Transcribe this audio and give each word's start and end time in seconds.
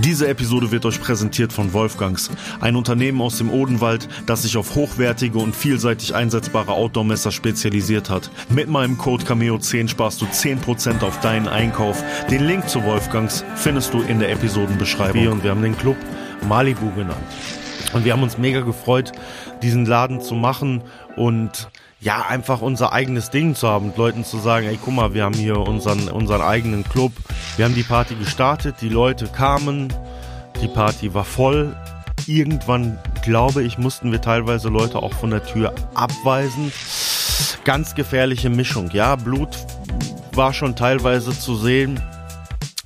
Diese 0.00 0.28
Episode 0.28 0.70
wird 0.70 0.86
euch 0.86 1.00
präsentiert 1.00 1.52
von 1.52 1.72
Wolfgangs, 1.72 2.30
ein 2.60 2.76
Unternehmen 2.76 3.20
aus 3.20 3.38
dem 3.38 3.50
Odenwald, 3.50 4.08
das 4.26 4.42
sich 4.42 4.56
auf 4.56 4.76
hochwertige 4.76 5.38
und 5.38 5.56
vielseitig 5.56 6.14
einsetzbare 6.14 6.70
Outdoor-Messer 6.70 7.32
spezialisiert 7.32 8.08
hat. 8.08 8.30
Mit 8.48 8.68
meinem 8.68 8.96
Code 8.96 9.24
Cameo10 9.24 9.88
sparst 9.88 10.20
du 10.20 10.26
10% 10.26 11.02
auf 11.02 11.18
deinen 11.18 11.48
Einkauf. 11.48 12.04
Den 12.30 12.46
Link 12.46 12.68
zu 12.68 12.84
Wolfgangs 12.84 13.44
findest 13.56 13.92
du 13.92 14.02
in 14.02 14.20
der 14.20 14.30
Episodenbeschreibung. 14.30 15.26
Und 15.26 15.42
wir 15.42 15.50
haben 15.50 15.62
den 15.62 15.76
Club 15.76 15.96
Malibu 16.48 16.92
genannt. 16.92 17.16
Und 17.92 18.04
wir 18.04 18.12
haben 18.12 18.22
uns 18.22 18.38
mega 18.38 18.60
gefreut, 18.60 19.10
diesen 19.62 19.84
Laden 19.84 20.20
zu 20.20 20.36
machen 20.36 20.82
und 21.16 21.70
ja, 22.00 22.26
einfach 22.28 22.60
unser 22.60 22.92
eigenes 22.92 23.30
Ding 23.30 23.54
zu 23.54 23.68
haben 23.68 23.86
und 23.90 23.96
Leuten 23.96 24.24
zu 24.24 24.38
sagen, 24.38 24.66
ey, 24.66 24.78
guck 24.82 24.94
mal, 24.94 25.14
wir 25.14 25.24
haben 25.24 25.34
hier 25.34 25.58
unseren, 25.58 26.08
unseren 26.08 26.42
eigenen 26.42 26.84
Club. 26.84 27.12
Wir 27.56 27.64
haben 27.64 27.74
die 27.74 27.82
Party 27.82 28.14
gestartet, 28.14 28.76
die 28.80 28.88
Leute 28.88 29.26
kamen, 29.26 29.92
die 30.62 30.68
Party 30.68 31.12
war 31.14 31.24
voll. 31.24 31.76
Irgendwann, 32.26 32.98
glaube 33.22 33.62
ich, 33.62 33.78
mussten 33.78 34.12
wir 34.12 34.20
teilweise 34.20 34.68
Leute 34.68 35.02
auch 35.02 35.12
von 35.12 35.30
der 35.30 35.44
Tür 35.44 35.74
abweisen. 35.94 36.72
Ganz 37.64 37.94
gefährliche 37.94 38.50
Mischung, 38.50 38.90
ja, 38.92 39.16
Blut 39.16 39.50
war 40.32 40.52
schon 40.52 40.76
teilweise 40.76 41.36
zu 41.36 41.56
sehen. 41.56 42.00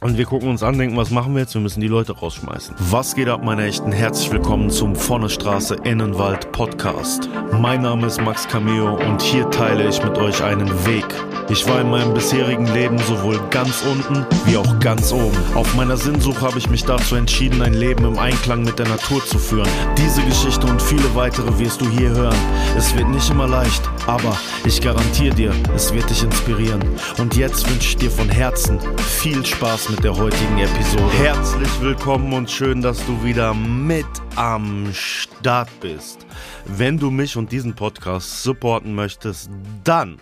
Und 0.03 0.19
wir 0.19 0.25
gucken 0.25 0.49
uns 0.49 0.65
an, 0.65 0.77
denken, 0.77 0.97
was 0.97 1.11
machen 1.11 1.33
wir 1.35 1.43
jetzt? 1.43 1.55
Wir 1.55 1.61
müssen 1.61 1.81
die 1.81 1.87
Leute 1.87 2.13
rausschmeißen. 2.13 2.75
Was 2.91 3.15
geht 3.15 3.29
ab, 3.29 3.45
meine 3.45 3.67
Echten? 3.67 3.93
Herzlich 3.93 4.33
willkommen 4.33 4.69
zum 4.69 4.97
Vorne 4.97 5.31
Straße 5.31 5.77
Innenwald 5.85 6.51
Podcast. 6.51 7.29
Mein 7.61 7.83
Name 7.83 8.09
ist 8.09 8.21
Max 8.21 8.49
Cameo 8.49 8.97
und 8.97 9.23
hier 9.23 9.49
teile 9.51 9.89
ich 9.89 10.03
mit 10.03 10.19
euch 10.19 10.43
einen 10.43 10.69
Weg. 10.87 11.05
Ich 11.49 11.69
war 11.69 11.81
in 11.81 11.91
meinem 11.91 12.15
bisherigen 12.15 12.67
Leben 12.75 12.99
sowohl 12.99 13.39
ganz 13.51 13.85
unten 13.85 14.27
wie 14.45 14.57
auch 14.57 14.79
ganz 14.81 15.13
oben. 15.13 15.37
Auf 15.55 15.73
meiner 15.77 15.97
Sinnsuche 15.97 16.41
habe 16.41 16.59
ich 16.59 16.69
mich 16.69 16.83
dazu 16.85 17.15
entschieden, 17.15 17.63
ein 17.63 17.75
Leben 17.75 18.05
im 18.05 18.19
Einklang 18.19 18.65
mit 18.65 18.81
der 18.81 18.89
Natur 18.89 19.25
zu 19.25 19.39
führen. 19.39 19.69
Diese 19.99 20.23
Geschichte 20.23 20.67
und 20.67 20.83
viele 20.83 21.15
weitere 21.15 21.59
wirst 21.61 21.81
du 21.81 21.89
hier 21.89 22.11
hören. 22.11 22.37
Es 22.77 22.93
wird 22.97 23.09
nicht 23.09 23.31
immer 23.31 23.47
leicht, 23.47 23.83
aber 24.07 24.37
ich 24.65 24.81
garantiere 24.81 25.35
dir, 25.35 25.55
es 25.75 25.93
wird 25.93 26.09
dich 26.11 26.23
inspirieren. 26.23 26.83
Und 27.19 27.37
jetzt 27.37 27.69
wünsche 27.71 27.89
ich 27.89 27.97
dir 27.97 28.11
von 28.11 28.29
Herzen 28.29 28.81
viel 28.99 29.45
Spaß 29.45 29.91
mit 29.91 30.05
der 30.05 30.17
heutigen 30.17 30.59
Episode. 30.59 31.13
Herzlich 31.19 31.81
willkommen 31.81 32.33
und 32.33 32.51
schön, 32.51 32.83
dass 32.83 33.05
du 33.07 33.25
wieder 33.25 33.55
mit 33.55 34.07
am 34.37 34.93
Start 34.93 35.69
bist. 35.81 36.27
Wenn 36.67 36.99
du 36.99 37.11
mich 37.11 37.37
und 37.37 37.53
diesen 37.53 37.75
Podcast 37.75 38.43
supporten 38.43 38.95
möchtest, 38.95 39.51
dann 39.85 40.19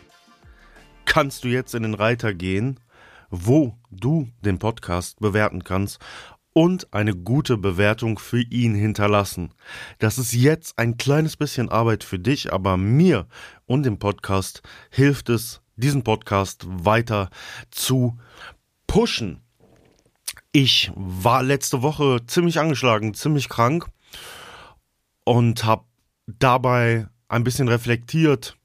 kannst 1.05 1.45
du 1.45 1.48
jetzt 1.48 1.75
in 1.75 1.83
den 1.83 1.95
Reiter 1.95 2.34
gehen, 2.34 2.78
wo 3.31 3.77
du 3.91 4.28
den 4.41 4.58
Podcast 4.58 5.20
bewerten 5.20 5.64
kannst 5.64 6.01
und 6.53 6.93
eine 6.93 7.15
gute 7.15 7.56
Bewertung 7.56 8.19
für 8.19 8.41
ihn 8.41 8.75
hinterlassen. 8.75 9.53
Das 9.98 10.19
ist 10.19 10.33
jetzt 10.33 10.79
ein 10.79 10.97
kleines 10.97 11.37
bisschen 11.37 11.69
Arbeit 11.69 12.05
für 12.05 12.19
dich, 12.19 12.53
aber 12.53 12.77
mir 12.77 13.27
und 13.67 13.84
dem 13.84 13.98
Podcast 13.98 14.62
hilft 14.91 15.29
es, 15.29 15.62
diesen 15.77 16.03
Podcast 16.03 16.67
weiter 16.69 17.31
zu 17.70 18.19
pushen. 18.87 19.41
Ich 20.53 20.91
war 20.95 21.42
letzte 21.42 21.83
Woche 21.83 22.20
ziemlich 22.27 22.59
angeschlagen, 22.59 23.14
ziemlich 23.14 23.48
krank 23.48 23.87
und 25.25 25.64
habe 25.64 25.85
dabei 26.27 27.07
ein 27.29 27.45
bisschen 27.45 27.69
reflektiert, 27.69 28.57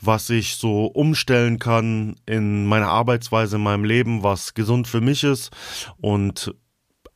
was 0.00 0.28
ich 0.28 0.56
so 0.56 0.84
umstellen 0.86 1.58
kann 1.58 2.16
in 2.26 2.66
meiner 2.66 2.88
Arbeitsweise, 2.88 3.56
in 3.56 3.62
meinem 3.62 3.84
Leben, 3.84 4.22
was 4.22 4.52
gesund 4.52 4.86
für 4.86 5.00
mich 5.00 5.24
ist 5.24 5.50
und 5.96 6.54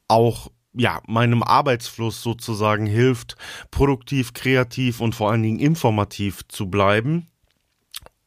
auch 0.08 0.50
ja, 0.74 1.00
meinem 1.06 1.42
Arbeitsfluss 1.42 2.22
sozusagen 2.22 2.86
hilft, 2.86 3.36
produktiv, 3.70 4.32
kreativ 4.32 5.00
und 5.00 5.14
vor 5.14 5.30
allen 5.30 5.42
Dingen 5.42 5.58
informativ 5.58 6.46
zu 6.48 6.68
bleiben. 6.70 7.28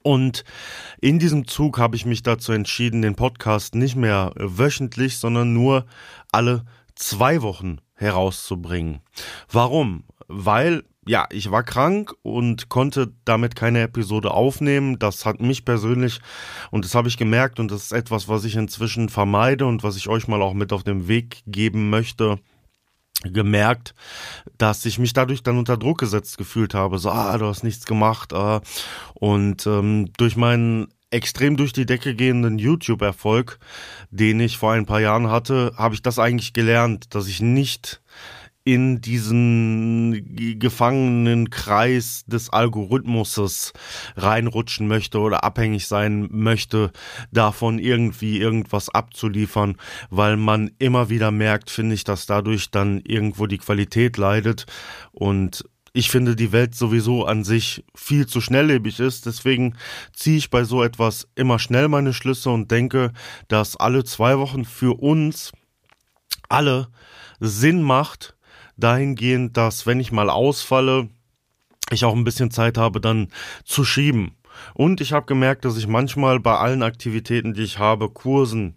Und 0.04 0.44
in 1.00 1.20
diesem 1.20 1.48
Zug 1.48 1.78
habe 1.78 1.96
ich 1.96 2.06
mich 2.06 2.24
dazu 2.24 2.52
entschieden, 2.52 3.02
den 3.02 3.16
Podcast 3.16 3.76
nicht 3.76 3.96
mehr 3.96 4.34
wöchentlich, 4.36 5.18
sondern 5.18 5.54
nur 5.54 5.86
alle 6.32 6.66
zwei 6.96 7.42
Wochen 7.42 7.78
herauszubringen. 7.94 9.02
Warum? 9.52 10.04
Weil 10.28 10.84
ja, 11.08 11.28
ich 11.32 11.50
war 11.50 11.64
krank 11.64 12.14
und 12.22 12.70
konnte 12.70 13.14
damit 13.26 13.56
keine 13.56 13.82
Episode 13.82 14.32
aufnehmen. 14.32 15.00
Das 15.00 15.26
hat 15.26 15.42
mich 15.42 15.66
persönlich, 15.66 16.20
und 16.70 16.86
das 16.86 16.94
habe 16.94 17.08
ich 17.08 17.18
gemerkt, 17.18 17.60
und 17.60 17.72
das 17.72 17.84
ist 17.84 17.92
etwas, 17.92 18.28
was 18.28 18.46
ich 18.46 18.56
inzwischen 18.56 19.10
vermeide 19.10 19.66
und 19.66 19.84
was 19.84 19.98
ich 19.98 20.08
euch 20.08 20.28
mal 20.28 20.42
auch 20.42 20.54
mit 20.54 20.72
auf 20.74 20.84
den 20.84 21.08
Weg 21.08 21.42
geben 21.48 21.90
möchte, 21.90 22.40
gemerkt, 23.24 23.96
dass 24.58 24.86
ich 24.86 25.00
mich 25.00 25.14
dadurch 25.14 25.44
dann 25.44 25.58
unter 25.58 25.78
Druck 25.78 26.00
gesetzt 26.00 26.38
gefühlt 26.38 26.74
habe. 26.74 26.98
So, 27.00 27.10
ah, 27.10 27.38
du 27.38 27.46
hast 27.46 27.64
nichts 27.64 27.86
gemacht. 27.86 28.34
Ah. 28.34 28.62
Und 29.14 29.66
ähm, 29.68 30.12
durch 30.18 30.36
meinen 30.36 30.88
extrem 31.12 31.58
durch 31.58 31.74
die 31.74 31.86
Decke 31.86 32.16
gehenden 32.16 32.58
YouTube-Erfolg, 32.58 33.60
den 34.12 34.40
ich 34.40 34.58
vor 34.58 34.72
ein 34.72 34.86
paar 34.86 35.02
Jahren 35.02 35.30
hatte, 35.30 35.74
habe 35.78 35.94
ich 35.94 36.02
das 36.02 36.20
eigentlich 36.20 36.54
gelernt, 36.54 37.14
dass 37.14 37.28
ich 37.28 37.42
nicht 37.42 38.02
in 38.64 39.02
diesen 39.02 40.60
gefangenen 40.60 41.50
Kreis 41.50 42.24
des 42.28 42.50
Algorithmuses 42.50 43.74
reinrutschen 44.16 44.88
möchte 44.88 45.20
oder 45.20 45.44
abhängig 45.44 45.88
sein 45.88 46.28
möchte, 46.32 46.92
davon 47.32 47.80
irgendwie 47.80 48.40
irgendwas 48.40 48.90
abzuliefern, 48.90 49.78
weil 50.10 50.38
man 50.38 50.72
immer 50.78 51.10
wieder 51.10 51.32
merkt, 51.32 51.72
finde 51.72 51.96
ich, 51.96 52.04
dass 52.04 52.28
dadurch 52.28 52.70
dann 52.70 53.02
irgendwo 53.04 53.48
die 53.48 53.58
Qualität 53.58 54.18
leidet 54.18 54.66
und 55.12 55.66
ich 55.94 56.10
finde, 56.10 56.36
die 56.36 56.52
Welt 56.52 56.74
sowieso 56.74 57.26
an 57.26 57.44
sich 57.44 57.84
viel 57.96 58.26
zu 58.26 58.40
schnelllebig 58.40 59.02
ist. 59.02 59.26
Deswegen 59.26 59.76
ziehe 60.14 60.38
ich 60.38 60.50
bei 60.50 60.64
so 60.64 60.84
etwas 60.84 61.28
immer 61.36 61.60
schnell 61.60 61.90
meine 61.90 62.14
Schlüsse 62.14 62.50
und 62.50 62.72
denke, 62.72 63.12
dass 63.50 63.76
alle 63.76 64.06
zwei 64.06 64.38
Wochen 64.38 64.64
für 64.64 65.02
uns 65.02 65.52
alle 66.48 66.88
Sinn 67.42 67.82
macht, 67.82 68.36
dahingehend, 68.78 69.58
dass 69.58 69.86
wenn 69.86 70.00
ich 70.00 70.12
mal 70.12 70.30
ausfalle, 70.30 71.10
ich 71.92 72.06
auch 72.06 72.16
ein 72.16 72.24
bisschen 72.24 72.52
Zeit 72.52 72.78
habe, 72.78 73.02
dann 73.02 73.28
zu 73.66 73.84
schieben. 73.84 74.32
Und 74.74 75.02
ich 75.02 75.14
habe 75.14 75.26
gemerkt, 75.26 75.66
dass 75.66 75.78
ich 75.78 75.88
manchmal 75.88 76.40
bei 76.40 76.58
allen 76.58 76.84
Aktivitäten, 76.84 77.54
die 77.54 77.64
ich 77.64 77.80
habe, 77.80 78.10
Kursen, 78.10 78.76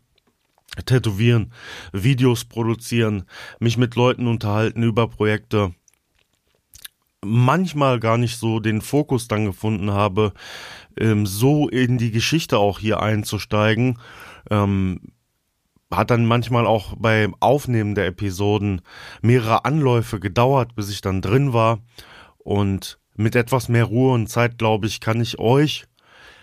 Tätowieren, 0.86 1.52
Videos 1.92 2.44
produzieren, 2.44 3.24
mich 3.60 3.76
mit 3.76 3.94
Leuten 3.94 4.26
unterhalten 4.26 4.82
über 4.82 5.08
Projekte, 5.08 5.74
manchmal 7.24 8.00
gar 8.00 8.18
nicht 8.18 8.36
so 8.38 8.60
den 8.60 8.80
Fokus 8.80 9.28
dann 9.28 9.44
gefunden 9.44 9.92
habe, 9.92 10.32
ähm, 10.98 11.26
so 11.26 11.68
in 11.68 11.98
die 11.98 12.10
Geschichte 12.10 12.58
auch 12.58 12.78
hier 12.78 13.00
einzusteigen. 13.00 13.98
Hat 15.96 16.10
dann 16.10 16.26
manchmal 16.26 16.66
auch 16.66 16.94
beim 16.98 17.34
Aufnehmen 17.40 17.94
der 17.94 18.06
Episoden 18.06 18.80
mehrere 19.22 19.64
Anläufe 19.64 20.20
gedauert, 20.20 20.74
bis 20.74 20.90
ich 20.90 21.00
dann 21.00 21.22
drin 21.22 21.52
war. 21.52 21.80
Und 22.38 22.98
mit 23.16 23.36
etwas 23.36 23.68
mehr 23.68 23.84
Ruhe 23.84 24.12
und 24.12 24.28
Zeit, 24.28 24.58
glaube 24.58 24.86
ich, 24.86 25.00
kann 25.00 25.20
ich 25.20 25.38
euch 25.38 25.86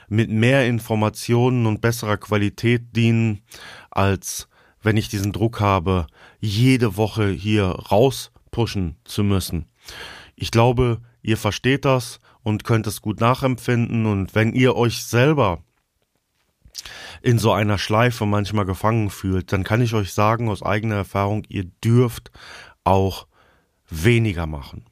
mit 0.07 0.29
mehr 0.29 0.67
Informationen 0.67 1.65
und 1.65 1.81
besserer 1.81 2.17
Qualität 2.17 2.95
dienen, 2.95 3.41
als 3.89 4.49
wenn 4.81 4.97
ich 4.97 5.07
diesen 5.07 5.31
Druck 5.31 5.59
habe, 5.59 6.07
jede 6.39 6.97
Woche 6.97 7.29
hier 7.29 7.65
rauspushen 7.65 8.97
zu 9.05 9.23
müssen. 9.23 9.67
Ich 10.35 10.51
glaube, 10.51 11.01
ihr 11.21 11.37
versteht 11.37 11.85
das 11.85 12.19
und 12.43 12.63
könnt 12.63 12.87
es 12.87 13.01
gut 13.01 13.19
nachempfinden 13.19 14.05
und 14.05 14.33
wenn 14.35 14.53
ihr 14.53 14.75
euch 14.75 15.03
selber 15.03 15.63
in 17.21 17.37
so 17.37 17.51
einer 17.51 17.77
Schleife 17.77 18.25
manchmal 18.25 18.65
gefangen 18.65 19.09
fühlt, 19.09 19.51
dann 19.51 19.63
kann 19.63 19.81
ich 19.81 19.93
euch 19.93 20.13
sagen 20.13 20.49
aus 20.49 20.63
eigener 20.63 20.95
Erfahrung, 20.95 21.43
ihr 21.49 21.65
dürft 21.83 22.31
auch 22.83 23.27
weniger 23.89 24.47
machen. 24.47 24.85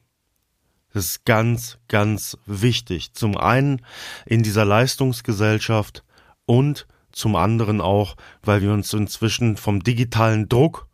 Das 0.92 1.06
ist 1.06 1.24
ganz, 1.24 1.78
ganz 1.88 2.36
wichtig. 2.46 3.14
Zum 3.14 3.36
einen 3.36 3.82
in 4.26 4.42
dieser 4.42 4.64
Leistungsgesellschaft 4.64 6.04
und 6.46 6.86
zum 7.12 7.36
anderen 7.36 7.80
auch, 7.80 8.16
weil 8.42 8.62
wir 8.62 8.72
uns 8.72 8.92
inzwischen 8.92 9.56
vom 9.56 9.82
digitalen 9.82 10.48
Druck 10.48 10.88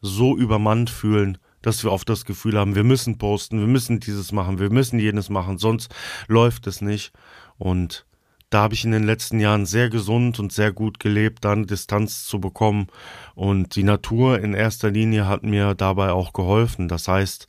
so 0.00 0.36
übermannt 0.36 0.90
fühlen, 0.90 1.38
dass 1.62 1.82
wir 1.82 1.92
oft 1.92 2.08
das 2.08 2.24
Gefühl 2.24 2.56
haben, 2.56 2.76
wir 2.76 2.84
müssen 2.84 3.18
posten, 3.18 3.58
wir 3.58 3.66
müssen 3.66 3.98
dieses 3.98 4.30
machen, 4.30 4.60
wir 4.60 4.70
müssen 4.70 5.00
jenes 5.00 5.28
machen, 5.28 5.58
sonst 5.58 5.92
läuft 6.28 6.66
es 6.68 6.80
nicht. 6.80 7.12
Und 7.56 8.06
da 8.50 8.62
habe 8.62 8.74
ich 8.74 8.84
in 8.84 8.92
den 8.92 9.04
letzten 9.04 9.40
Jahren 9.40 9.66
sehr 9.66 9.90
gesund 9.90 10.38
und 10.38 10.52
sehr 10.52 10.72
gut 10.72 10.98
gelebt, 10.98 11.44
dann 11.44 11.66
Distanz 11.66 12.24
zu 12.24 12.40
bekommen. 12.40 12.86
Und 13.34 13.76
die 13.76 13.82
Natur 13.82 14.40
in 14.40 14.54
erster 14.54 14.90
Linie 14.90 15.26
hat 15.26 15.42
mir 15.42 15.74
dabei 15.74 16.12
auch 16.12 16.32
geholfen. 16.32 16.88
Das 16.88 17.08
heißt, 17.08 17.46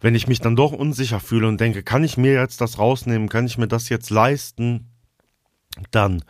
wenn 0.00 0.16
ich 0.16 0.26
mich 0.26 0.40
dann 0.40 0.56
doch 0.56 0.72
unsicher 0.72 1.20
fühle 1.20 1.46
und 1.46 1.60
denke, 1.60 1.84
kann 1.84 2.02
ich 2.02 2.16
mir 2.16 2.32
jetzt 2.32 2.60
das 2.60 2.78
rausnehmen, 2.78 3.28
kann 3.28 3.46
ich 3.46 3.56
mir 3.56 3.68
das 3.68 3.88
jetzt 3.88 4.10
leisten, 4.10 4.88
dann 5.92 6.24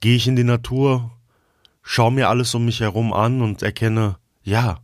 gehe 0.00 0.16
ich 0.16 0.28
in 0.28 0.36
die 0.36 0.44
Natur, 0.44 1.10
schaue 1.82 2.12
mir 2.12 2.28
alles 2.28 2.54
um 2.54 2.64
mich 2.64 2.80
herum 2.80 3.12
an 3.12 3.42
und 3.42 3.62
erkenne, 3.62 4.18
ja, 4.44 4.78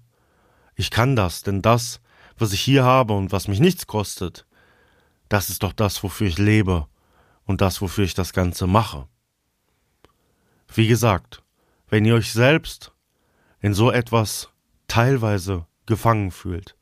ich 0.75 0.91
kann 0.91 1.15
das, 1.15 1.45
denn 1.45 1.63
das, 1.63 2.01
was 2.37 2.53
ich 2.53 2.61
hier 2.61 2.83
habe 2.83 3.15
und 3.15 3.31
was 3.31 3.47
mich 3.47 3.61
nichts 3.61 3.87
kostet, 3.87 4.47
das 5.29 5.49
ist 5.49 5.63
doch 5.63 5.73
das, 5.73 6.03
wofür 6.03 6.27
ich 6.27 6.39
lebe 6.39 6.89
und 7.47 7.61
das, 7.61 7.81
wofür 7.81 8.05
ich 8.05 8.15
das 8.15 8.33
Ganze 8.33 8.67
mache. 8.67 9.07
Wie 10.75 10.89
gesagt, 10.89 11.43
wenn 11.89 12.05
ihr 12.05 12.15
euch 12.15 12.33
selbst 12.33 12.93
in 13.61 13.75
so 13.75 13.91
etwas 13.91 14.51
teilweise 14.89 15.67
gefangen 15.87 16.31
fühlt, 16.31 16.77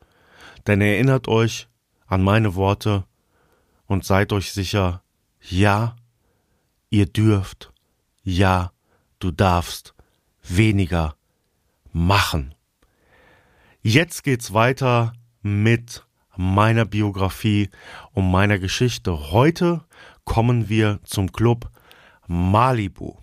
dann 0.64 0.80
erinnert 0.80 1.28
euch 1.28 1.68
an 2.06 2.22
meine 2.22 2.54
Worte 2.54 3.04
und 3.86 4.04
seid 4.04 4.32
euch 4.32 4.52
sicher, 4.52 5.02
ja, 5.40 5.96
ihr 6.90 7.06
dürft, 7.06 7.72
ja, 8.22 8.72
du 9.18 9.30
darfst 9.30 9.94
weniger 10.42 11.16
machen. 11.92 12.54
Jetzt 13.82 14.22
geht's 14.24 14.52
weiter 14.52 15.12
mit 15.42 16.06
meiner 16.36 16.84
Biografie 16.84 17.70
und 18.12 18.30
meiner 18.30 18.58
Geschichte. 18.58 19.30
Heute 19.32 19.84
kommen 20.24 20.68
wir 20.68 21.00
zum 21.04 21.32
Club 21.32 21.70
Malibu. 22.26 23.22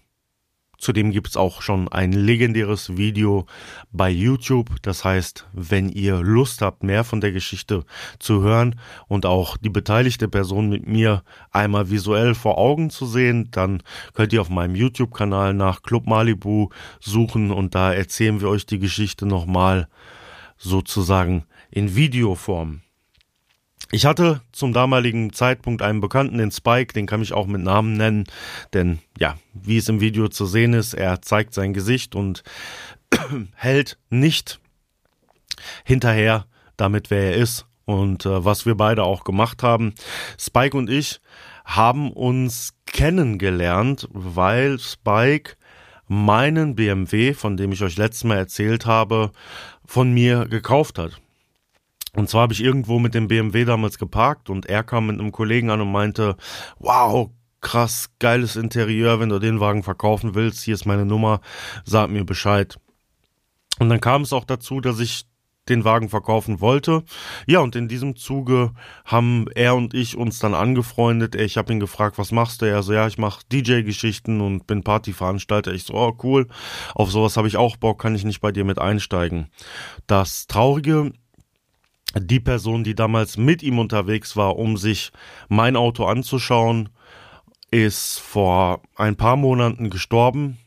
Zudem 0.79 1.11
gibt 1.11 1.27
es 1.27 1.35
auch 1.35 1.61
schon 1.61 1.89
ein 1.89 2.13
legendäres 2.13 2.95
Video 2.95 3.45
bei 3.91 4.09
YouTube. 4.09 4.69
Das 4.81 5.03
heißt, 5.03 5.45
wenn 5.51 5.89
ihr 5.89 6.21
Lust 6.21 6.61
habt, 6.61 6.83
mehr 6.83 7.03
von 7.03 7.19
der 7.19 7.33
Geschichte 7.33 7.83
zu 8.17 8.41
hören 8.41 8.79
und 9.07 9.25
auch 9.25 9.57
die 9.57 9.69
beteiligte 9.69 10.29
Person 10.29 10.69
mit 10.69 10.87
mir 10.87 11.23
einmal 11.51 11.89
visuell 11.89 12.33
vor 12.33 12.57
Augen 12.57 12.89
zu 12.89 13.05
sehen, 13.05 13.49
dann 13.51 13.83
könnt 14.13 14.31
ihr 14.31 14.39
auf 14.39 14.49
meinem 14.49 14.75
YouTube-Kanal 14.75 15.53
nach 15.53 15.83
Club 15.83 16.07
Malibu 16.07 16.69
suchen 17.01 17.51
und 17.51 17.75
da 17.75 17.91
erzählen 17.91 18.39
wir 18.39 18.47
euch 18.47 18.65
die 18.65 18.79
Geschichte 18.79 19.25
nochmal 19.25 19.89
sozusagen 20.57 21.43
in 21.69 21.95
Videoform. 21.95 22.81
Ich 23.91 24.05
hatte 24.05 24.41
zum 24.51 24.71
damaligen 24.71 25.33
Zeitpunkt 25.33 25.81
einen 25.81 25.99
Bekannten, 25.99 26.37
den 26.37 26.51
Spike, 26.51 26.93
den 26.93 27.07
kann 27.07 27.23
ich 27.23 27.33
auch 27.33 27.47
mit 27.47 27.61
Namen 27.61 27.93
nennen, 27.93 28.25
denn 28.73 28.99
ja, 29.17 29.35
wie 29.53 29.77
es 29.77 29.89
im 29.89 29.99
Video 29.99 30.27
zu 30.27 30.45
sehen 30.45 30.73
ist, 30.73 30.93
er 30.93 31.23
zeigt 31.23 31.55
sein 31.55 31.73
Gesicht 31.73 32.13
und 32.13 32.43
hält 33.55 33.97
nicht 34.11 34.59
hinterher 35.83 36.45
damit, 36.77 37.09
wer 37.09 37.31
er 37.31 37.35
ist 37.35 37.65
und 37.85 38.27
äh, 38.27 38.45
was 38.45 38.67
wir 38.67 38.75
beide 38.75 39.03
auch 39.03 39.23
gemacht 39.23 39.63
haben. 39.63 39.95
Spike 40.39 40.77
und 40.77 40.87
ich 40.87 41.19
haben 41.65 42.11
uns 42.11 42.75
kennengelernt, 42.85 44.07
weil 44.11 44.77
Spike 44.77 45.55
meinen 46.07 46.75
BMW, 46.75 47.33
von 47.33 47.57
dem 47.57 47.71
ich 47.71 47.81
euch 47.81 47.97
letztes 47.97 48.23
Mal 48.23 48.37
erzählt 48.37 48.85
habe, 48.85 49.31
von 49.83 50.11
mir 50.11 50.45
gekauft 50.45 50.99
hat. 50.99 51.19
Und 52.15 52.29
zwar 52.29 52.43
habe 52.43 52.53
ich 52.53 52.63
irgendwo 52.63 52.99
mit 52.99 53.13
dem 53.13 53.27
BMW 53.27 53.65
damals 53.65 53.97
geparkt 53.97 54.49
und 54.49 54.65
er 54.65 54.83
kam 54.83 55.07
mit 55.07 55.19
einem 55.19 55.31
Kollegen 55.31 55.69
an 55.69 55.81
und 55.81 55.91
meinte, 55.91 56.35
wow, 56.79 57.29
krass, 57.61 58.09
geiles 58.19 58.55
Interieur, 58.55 59.19
wenn 59.19 59.29
du 59.29 59.39
den 59.39 59.59
Wagen 59.59 59.83
verkaufen 59.83 60.35
willst, 60.35 60.63
hier 60.63 60.73
ist 60.73 60.85
meine 60.85 61.05
Nummer, 61.05 61.41
sag 61.85 62.09
mir 62.09 62.25
Bescheid. 62.25 62.77
Und 63.79 63.89
dann 63.89 64.01
kam 64.01 64.23
es 64.23 64.33
auch 64.33 64.45
dazu, 64.45 64.81
dass 64.81 64.99
ich 64.99 65.25
den 65.69 65.85
Wagen 65.85 66.09
verkaufen 66.09 66.61
wollte. 66.61 67.03
Ja, 67.45 67.59
und 67.59 67.75
in 67.75 67.87
diesem 67.87 68.15
Zuge 68.15 68.71
haben 69.05 69.45
er 69.53 69.75
und 69.75 69.93
ich 69.93 70.17
uns 70.17 70.39
dann 70.39 70.55
angefreundet. 70.55 71.35
Ich 71.35 71.57
habe 71.57 71.71
ihn 71.71 71.79
gefragt, 71.79 72.17
was 72.17 72.31
machst 72.31 72.61
du? 72.61 72.65
Er 72.65 72.83
so, 72.83 72.91
ja, 72.91 73.07
ich 73.07 73.17
mache 73.17 73.43
DJ-Geschichten 73.51 74.41
und 74.41 74.65
bin 74.67 74.83
Partyveranstalter. 74.83 75.71
Ich 75.71 75.83
so, 75.83 75.93
oh 75.93 76.17
cool, 76.23 76.47
auf 76.95 77.11
sowas 77.11 77.37
habe 77.37 77.47
ich 77.47 77.57
auch 77.57 77.77
Bock, 77.77 78.01
kann 78.01 78.15
ich 78.15 78.25
nicht 78.25 78.41
bei 78.41 78.51
dir 78.51 78.65
mit 78.65 78.79
einsteigen. 78.79 79.49
Das 80.07 80.47
Traurige 80.47 81.13
die 82.15 82.39
Person, 82.39 82.83
die 82.83 82.95
damals 82.95 83.37
mit 83.37 83.61
ihm 83.63 83.79
unterwegs 83.79 84.35
war, 84.35 84.57
um 84.57 84.77
sich 84.77 85.11
mein 85.47 85.75
Auto 85.75 86.05
anzuschauen, 86.05 86.89
ist 87.71 88.19
vor 88.19 88.81
ein 88.95 89.15
paar 89.15 89.35
Monaten 89.35 89.89
gestorben. 89.89 90.57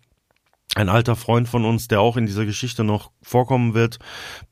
Ein 0.75 0.89
alter 0.89 1.17
Freund 1.17 1.49
von 1.49 1.65
uns, 1.65 1.89
der 1.89 2.00
auch 2.00 2.17
in 2.17 2.27
dieser 2.27 2.47
Geschichte 2.47 2.85
noch 2.85 3.11
vorkommen 3.23 3.75
wird, 3.75 3.99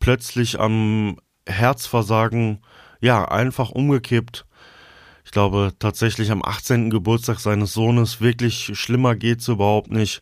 plötzlich 0.00 0.58
am 0.58 1.18
Herzversagen, 1.46 2.60
ja, 3.00 3.26
einfach 3.26 3.70
umgekippt. 3.70 4.44
Ich 5.24 5.30
glaube 5.30 5.72
tatsächlich 5.78 6.30
am 6.30 6.44
18. 6.44 6.90
Geburtstag 6.90 7.38
seines 7.38 7.72
Sohnes. 7.72 8.20
Wirklich 8.20 8.72
schlimmer 8.74 9.14
geht's 9.14 9.48
überhaupt 9.48 9.90
nicht. 9.90 10.20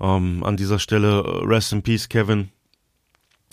Ähm, 0.00 0.42
an 0.42 0.56
dieser 0.56 0.78
Stelle 0.78 1.22
äh, 1.22 1.44
Rest 1.44 1.72
in 1.72 1.82
Peace, 1.82 2.08
Kevin. 2.08 2.50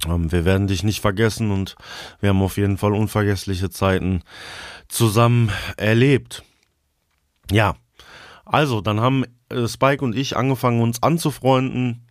Ähm, 0.07 0.31
wir 0.31 0.46
werden 0.46 0.68
dich 0.68 0.84
nicht 0.84 1.02
vergessen 1.02 1.52
und 1.52 1.75
wir 2.19 2.30
haben 2.30 2.42
auf 2.42 2.57
jeden 2.57 2.78
Fall 2.78 2.94
unvergessliche 2.94 3.69
Zeiten 3.69 4.22
zusammen 4.88 5.52
erlebt. 5.78 6.44
Ja, 7.52 7.75
also 8.46 8.81
dann 8.81 9.00
haben 9.00 9.25
äh, 9.50 9.68
Spike 9.68 10.04
und 10.04 10.16
ich 10.16 10.38
angefangen 10.38 10.81
uns 10.81 11.02
anzufreunden 11.04 12.06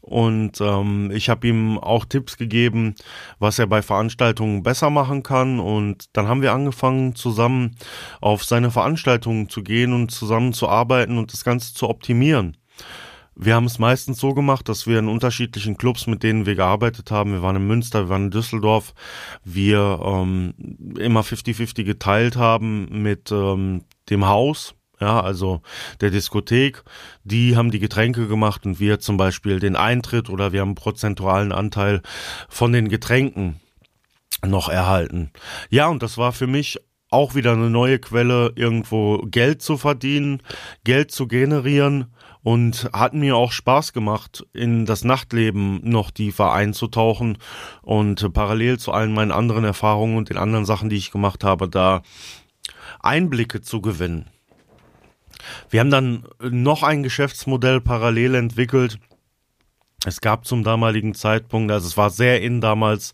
und 0.00 0.60
ähm, 0.60 1.10
ich 1.14 1.30
habe 1.30 1.48
ihm 1.48 1.78
auch 1.78 2.04
Tipps 2.04 2.36
gegeben, 2.36 2.94
was 3.38 3.58
er 3.58 3.66
bei 3.66 3.80
Veranstaltungen 3.80 4.62
besser 4.62 4.90
machen 4.90 5.22
kann 5.22 5.60
und 5.60 6.04
dann 6.12 6.28
haben 6.28 6.42
wir 6.42 6.52
angefangen 6.52 7.14
zusammen 7.14 7.76
auf 8.20 8.44
seine 8.44 8.70
Veranstaltungen 8.70 9.48
zu 9.48 9.62
gehen 9.62 9.94
und 9.94 10.10
zusammen 10.10 10.52
zu 10.52 10.68
arbeiten 10.68 11.16
und 11.16 11.32
das 11.32 11.42
Ganze 11.42 11.72
zu 11.72 11.88
optimieren. 11.88 12.56
Wir 13.36 13.54
haben 13.54 13.66
es 13.66 13.78
meistens 13.78 14.18
so 14.18 14.32
gemacht, 14.32 14.68
dass 14.68 14.86
wir 14.86 14.98
in 14.98 15.08
unterschiedlichen 15.08 15.76
Clubs, 15.76 16.06
mit 16.06 16.22
denen 16.22 16.46
wir 16.46 16.54
gearbeitet 16.54 17.10
haben, 17.10 17.32
wir 17.32 17.42
waren 17.42 17.56
in 17.56 17.66
Münster, 17.66 18.04
wir 18.04 18.08
waren 18.10 18.24
in 18.26 18.30
Düsseldorf, 18.30 18.94
wir 19.42 20.00
ähm, 20.04 20.54
immer 20.98 21.22
50-50 21.22 21.84
geteilt 21.84 22.36
haben 22.36 23.02
mit 23.02 23.32
ähm, 23.32 23.84
dem 24.08 24.26
Haus, 24.26 24.74
ja, 25.00 25.20
also 25.20 25.62
der 26.00 26.10
Diskothek, 26.10 26.84
die 27.24 27.56
haben 27.56 27.72
die 27.72 27.80
Getränke 27.80 28.28
gemacht 28.28 28.64
und 28.66 28.78
wir 28.78 29.00
zum 29.00 29.16
Beispiel 29.16 29.58
den 29.58 29.74
Eintritt 29.74 30.30
oder 30.30 30.52
wir 30.52 30.60
haben 30.60 30.70
einen 30.70 30.74
prozentualen 30.76 31.50
Anteil 31.50 32.02
von 32.48 32.72
den 32.72 32.88
Getränken 32.88 33.60
noch 34.46 34.68
erhalten. 34.68 35.30
Ja, 35.70 35.88
und 35.88 36.02
das 36.02 36.18
war 36.18 36.32
für 36.32 36.46
mich 36.46 36.78
auch 37.10 37.34
wieder 37.34 37.52
eine 37.52 37.70
neue 37.70 37.98
Quelle, 37.98 38.52
irgendwo 38.56 39.18
Geld 39.18 39.62
zu 39.62 39.76
verdienen, 39.76 40.42
Geld 40.84 41.12
zu 41.12 41.28
generieren 41.28 42.12
und 42.44 42.90
hat 42.92 43.14
mir 43.14 43.36
auch 43.36 43.52
Spaß 43.52 43.94
gemacht, 43.94 44.46
in 44.52 44.84
das 44.84 45.02
Nachtleben 45.02 45.80
noch 45.82 46.10
tiefer 46.10 46.52
einzutauchen 46.52 47.38
und 47.80 48.32
parallel 48.34 48.78
zu 48.78 48.92
allen 48.92 49.14
meinen 49.14 49.32
anderen 49.32 49.64
Erfahrungen 49.64 50.18
und 50.18 50.28
den 50.28 50.36
anderen 50.36 50.66
Sachen, 50.66 50.90
die 50.90 50.96
ich 50.96 51.10
gemacht 51.10 51.42
habe, 51.42 51.68
da 51.70 52.02
Einblicke 53.00 53.62
zu 53.62 53.80
gewinnen. 53.80 54.26
Wir 55.70 55.80
haben 55.80 55.90
dann 55.90 56.26
noch 56.38 56.82
ein 56.82 57.02
Geschäftsmodell 57.02 57.80
parallel 57.80 58.34
entwickelt, 58.34 58.98
es 60.04 60.20
gab 60.20 60.46
zum 60.46 60.64
damaligen 60.64 61.14
Zeitpunkt, 61.14 61.72
also 61.72 61.86
es 61.86 61.96
war 61.96 62.10
sehr 62.10 62.42
in 62.42 62.60
damals, 62.60 63.12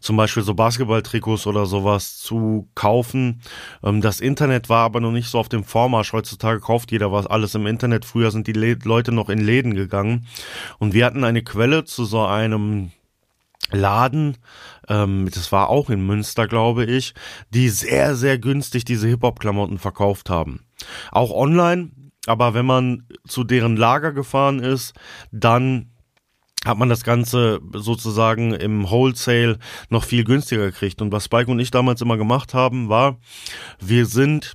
zum 0.00 0.16
Beispiel 0.16 0.42
so 0.42 0.54
Basketballtrikots 0.54 1.46
oder 1.46 1.66
sowas 1.66 2.18
zu 2.18 2.68
kaufen. 2.74 3.42
Ähm, 3.82 4.00
das 4.00 4.20
Internet 4.20 4.68
war 4.68 4.84
aber 4.84 5.00
noch 5.00 5.12
nicht 5.12 5.28
so 5.28 5.38
auf 5.38 5.48
dem 5.48 5.64
Vormarsch. 5.64 6.12
Heutzutage 6.12 6.60
kauft 6.60 6.92
jeder 6.92 7.12
was 7.12 7.26
alles 7.26 7.54
im 7.54 7.66
Internet. 7.66 8.04
Früher 8.04 8.30
sind 8.30 8.46
die 8.46 8.52
Leute 8.52 9.12
noch 9.12 9.28
in 9.28 9.40
Läden 9.40 9.74
gegangen. 9.74 10.26
Und 10.78 10.94
wir 10.94 11.06
hatten 11.06 11.24
eine 11.24 11.42
Quelle 11.42 11.84
zu 11.84 12.04
so 12.04 12.24
einem 12.24 12.90
Laden, 13.70 14.36
ähm, 14.88 15.28
das 15.32 15.52
war 15.52 15.68
auch 15.68 15.88
in 15.88 16.04
Münster, 16.04 16.46
glaube 16.46 16.84
ich, 16.84 17.14
die 17.50 17.68
sehr, 17.68 18.16
sehr 18.16 18.38
günstig 18.38 18.84
diese 18.84 19.08
Hip-Hop-Klamotten 19.08 19.78
verkauft 19.78 20.28
haben. 20.28 20.64
Auch 21.10 21.30
online, 21.30 21.90
aber 22.26 22.54
wenn 22.54 22.66
man 22.66 23.06
zu 23.26 23.44
deren 23.44 23.76
Lager 23.76 24.12
gefahren 24.12 24.58
ist, 24.58 24.94
dann 25.30 25.91
hat 26.64 26.78
man 26.78 26.88
das 26.88 27.02
Ganze 27.02 27.60
sozusagen 27.72 28.54
im 28.54 28.88
Wholesale 28.88 29.58
noch 29.90 30.04
viel 30.04 30.24
günstiger 30.24 30.66
gekriegt. 30.66 31.02
Und 31.02 31.12
was 31.12 31.24
Spike 31.24 31.50
und 31.50 31.58
ich 31.58 31.70
damals 31.70 32.00
immer 32.00 32.16
gemacht 32.16 32.54
haben, 32.54 32.88
war, 32.88 33.18
wir 33.80 34.06
sind 34.06 34.54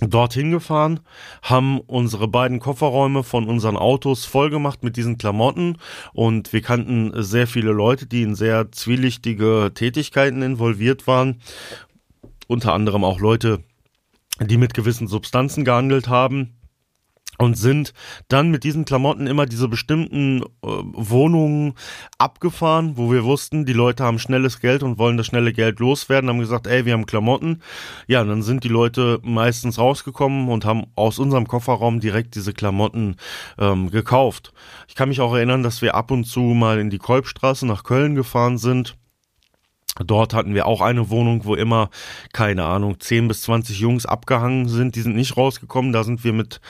dorthin 0.00 0.50
gefahren, 0.50 1.00
haben 1.42 1.80
unsere 1.80 2.28
beiden 2.28 2.58
Kofferräume 2.58 3.22
von 3.22 3.48
unseren 3.48 3.76
Autos 3.76 4.24
vollgemacht 4.24 4.82
mit 4.82 4.96
diesen 4.96 5.18
Klamotten 5.18 5.78
und 6.12 6.52
wir 6.52 6.62
kannten 6.62 7.12
sehr 7.22 7.46
viele 7.46 7.70
Leute, 7.70 8.06
die 8.06 8.22
in 8.22 8.34
sehr 8.34 8.72
zwielichtige 8.72 9.70
Tätigkeiten 9.72 10.42
involviert 10.42 11.06
waren. 11.06 11.40
Unter 12.48 12.72
anderem 12.72 13.04
auch 13.04 13.20
Leute, 13.20 13.62
die 14.40 14.58
mit 14.58 14.74
gewissen 14.74 15.06
Substanzen 15.06 15.64
gehandelt 15.64 16.08
haben 16.08 16.56
und 17.38 17.56
sind 17.56 17.92
dann 18.28 18.50
mit 18.50 18.64
diesen 18.64 18.84
Klamotten 18.84 19.26
immer 19.26 19.46
diese 19.46 19.68
bestimmten 19.68 20.42
äh, 20.42 20.46
Wohnungen 20.62 21.74
abgefahren, 22.18 22.96
wo 22.96 23.10
wir 23.10 23.24
wussten, 23.24 23.64
die 23.64 23.72
Leute 23.72 24.04
haben 24.04 24.18
schnelles 24.18 24.60
Geld 24.60 24.82
und 24.82 24.98
wollen 24.98 25.16
das 25.16 25.26
schnelle 25.26 25.52
Geld 25.52 25.80
loswerden, 25.80 26.30
haben 26.30 26.38
gesagt, 26.38 26.66
ey, 26.66 26.84
wir 26.84 26.92
haben 26.92 27.06
Klamotten. 27.06 27.62
Ja, 28.06 28.22
und 28.22 28.28
dann 28.28 28.42
sind 28.42 28.64
die 28.64 28.68
Leute 28.68 29.18
meistens 29.22 29.78
rausgekommen 29.78 30.48
und 30.48 30.64
haben 30.64 30.84
aus 30.94 31.18
unserem 31.18 31.48
Kofferraum 31.48 32.00
direkt 32.00 32.34
diese 32.34 32.52
Klamotten 32.52 33.16
ähm, 33.58 33.90
gekauft. 33.90 34.52
Ich 34.88 34.94
kann 34.94 35.08
mich 35.08 35.20
auch 35.20 35.34
erinnern, 35.34 35.62
dass 35.62 35.82
wir 35.82 35.94
ab 35.94 36.10
und 36.10 36.24
zu 36.24 36.40
mal 36.40 36.78
in 36.78 36.90
die 36.90 36.98
Kolbstraße 36.98 37.66
nach 37.66 37.84
Köln 37.84 38.14
gefahren 38.14 38.58
sind 38.58 38.96
Dort 40.04 40.34
hatten 40.34 40.54
wir 40.54 40.66
auch 40.66 40.80
eine 40.80 41.08
Wohnung, 41.10 41.44
wo 41.44 41.54
immer, 41.54 41.90
keine 42.32 42.64
Ahnung, 42.64 42.98
10 42.98 43.28
bis 43.28 43.42
20 43.42 43.78
Jungs 43.78 44.06
abgehangen 44.06 44.68
sind. 44.68 44.96
Die 44.96 45.02
sind 45.02 45.14
nicht 45.14 45.36
rausgekommen. 45.36 45.92
Da 45.92 46.02
sind 46.02 46.24
wir 46.24 46.32
mit 46.32 46.60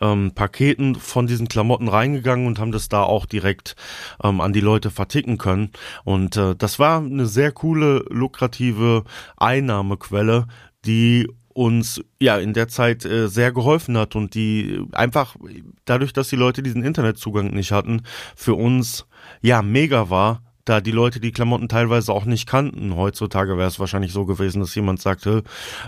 ähm, 0.00 0.32
Paketen 0.34 0.96
von 0.96 1.26
diesen 1.26 1.48
Klamotten 1.48 1.88
reingegangen 1.88 2.46
und 2.46 2.58
haben 2.58 2.72
das 2.72 2.88
da 2.88 3.02
auch 3.02 3.26
direkt 3.26 3.76
ähm, 4.22 4.40
an 4.40 4.52
die 4.52 4.60
Leute 4.60 4.90
verticken 4.90 5.38
können. 5.38 5.70
Und 6.04 6.36
äh, 6.36 6.56
das 6.56 6.78
war 6.78 6.98
eine 6.98 7.26
sehr 7.26 7.52
coole, 7.52 8.04
lukrative 8.10 9.04
Einnahmequelle, 9.36 10.46
die 10.84 11.28
uns 11.54 12.02
ja 12.18 12.38
in 12.38 12.54
der 12.54 12.68
Zeit 12.68 13.04
äh, 13.04 13.28
sehr 13.28 13.52
geholfen 13.52 13.96
hat 13.96 14.16
und 14.16 14.34
die 14.34 14.82
einfach 14.92 15.36
dadurch, 15.84 16.12
dass 16.12 16.28
die 16.28 16.36
Leute 16.36 16.62
diesen 16.62 16.82
Internetzugang 16.82 17.52
nicht 17.52 17.72
hatten, 17.72 18.02
für 18.34 18.54
uns 18.54 19.06
ja 19.42 19.62
mega 19.62 20.10
war 20.10 20.42
da 20.64 20.80
die 20.80 20.90
Leute 20.90 21.20
die 21.20 21.32
Klamotten 21.32 21.68
teilweise 21.68 22.12
auch 22.12 22.24
nicht 22.24 22.46
kannten. 22.46 22.96
Heutzutage 22.96 23.56
wäre 23.56 23.68
es 23.68 23.80
wahrscheinlich 23.80 24.12
so 24.12 24.24
gewesen, 24.24 24.60
dass 24.60 24.74
jemand 24.74 25.00
sagte, 25.00 25.42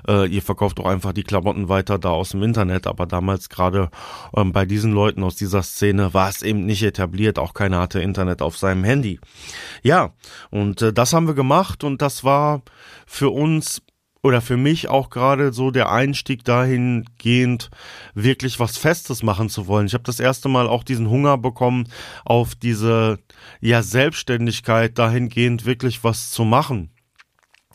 äh, 0.08 0.28
ihr 0.28 0.42
verkauft 0.42 0.78
doch 0.78 0.86
einfach 0.86 1.12
die 1.12 1.22
Klamotten 1.22 1.68
weiter 1.68 1.98
da 1.98 2.10
aus 2.10 2.30
dem 2.30 2.42
Internet. 2.42 2.86
Aber 2.86 3.06
damals 3.06 3.48
gerade 3.48 3.90
ähm, 4.36 4.52
bei 4.52 4.64
diesen 4.64 4.92
Leuten 4.92 5.22
aus 5.22 5.36
dieser 5.36 5.62
Szene 5.62 6.14
war 6.14 6.28
es 6.28 6.42
eben 6.42 6.66
nicht 6.66 6.82
etabliert. 6.82 7.38
Auch 7.38 7.54
keiner 7.54 7.80
hatte 7.80 8.00
Internet 8.00 8.42
auf 8.42 8.56
seinem 8.56 8.84
Handy. 8.84 9.20
Ja, 9.82 10.12
und 10.50 10.82
äh, 10.82 10.92
das 10.92 11.12
haben 11.12 11.26
wir 11.26 11.34
gemacht 11.34 11.84
und 11.84 12.02
das 12.02 12.24
war 12.24 12.62
für 13.06 13.30
uns 13.30 13.82
oder 14.24 14.40
für 14.40 14.56
mich 14.56 14.88
auch 14.88 15.10
gerade 15.10 15.52
so 15.52 15.70
der 15.70 15.92
Einstieg 15.92 16.44
dahingehend, 16.44 17.70
wirklich 18.14 18.58
was 18.58 18.78
Festes 18.78 19.22
machen 19.22 19.50
zu 19.50 19.66
wollen. 19.66 19.86
Ich 19.86 19.92
habe 19.92 20.04
das 20.04 20.18
erste 20.18 20.48
Mal 20.48 20.66
auch 20.66 20.82
diesen 20.82 21.10
Hunger 21.10 21.36
bekommen, 21.36 21.88
auf 22.24 22.54
diese 22.54 23.18
ja 23.60 23.82
Selbstständigkeit 23.82 24.98
dahingehend 24.98 25.66
wirklich 25.66 26.04
was 26.04 26.30
zu 26.30 26.44
machen. 26.44 26.93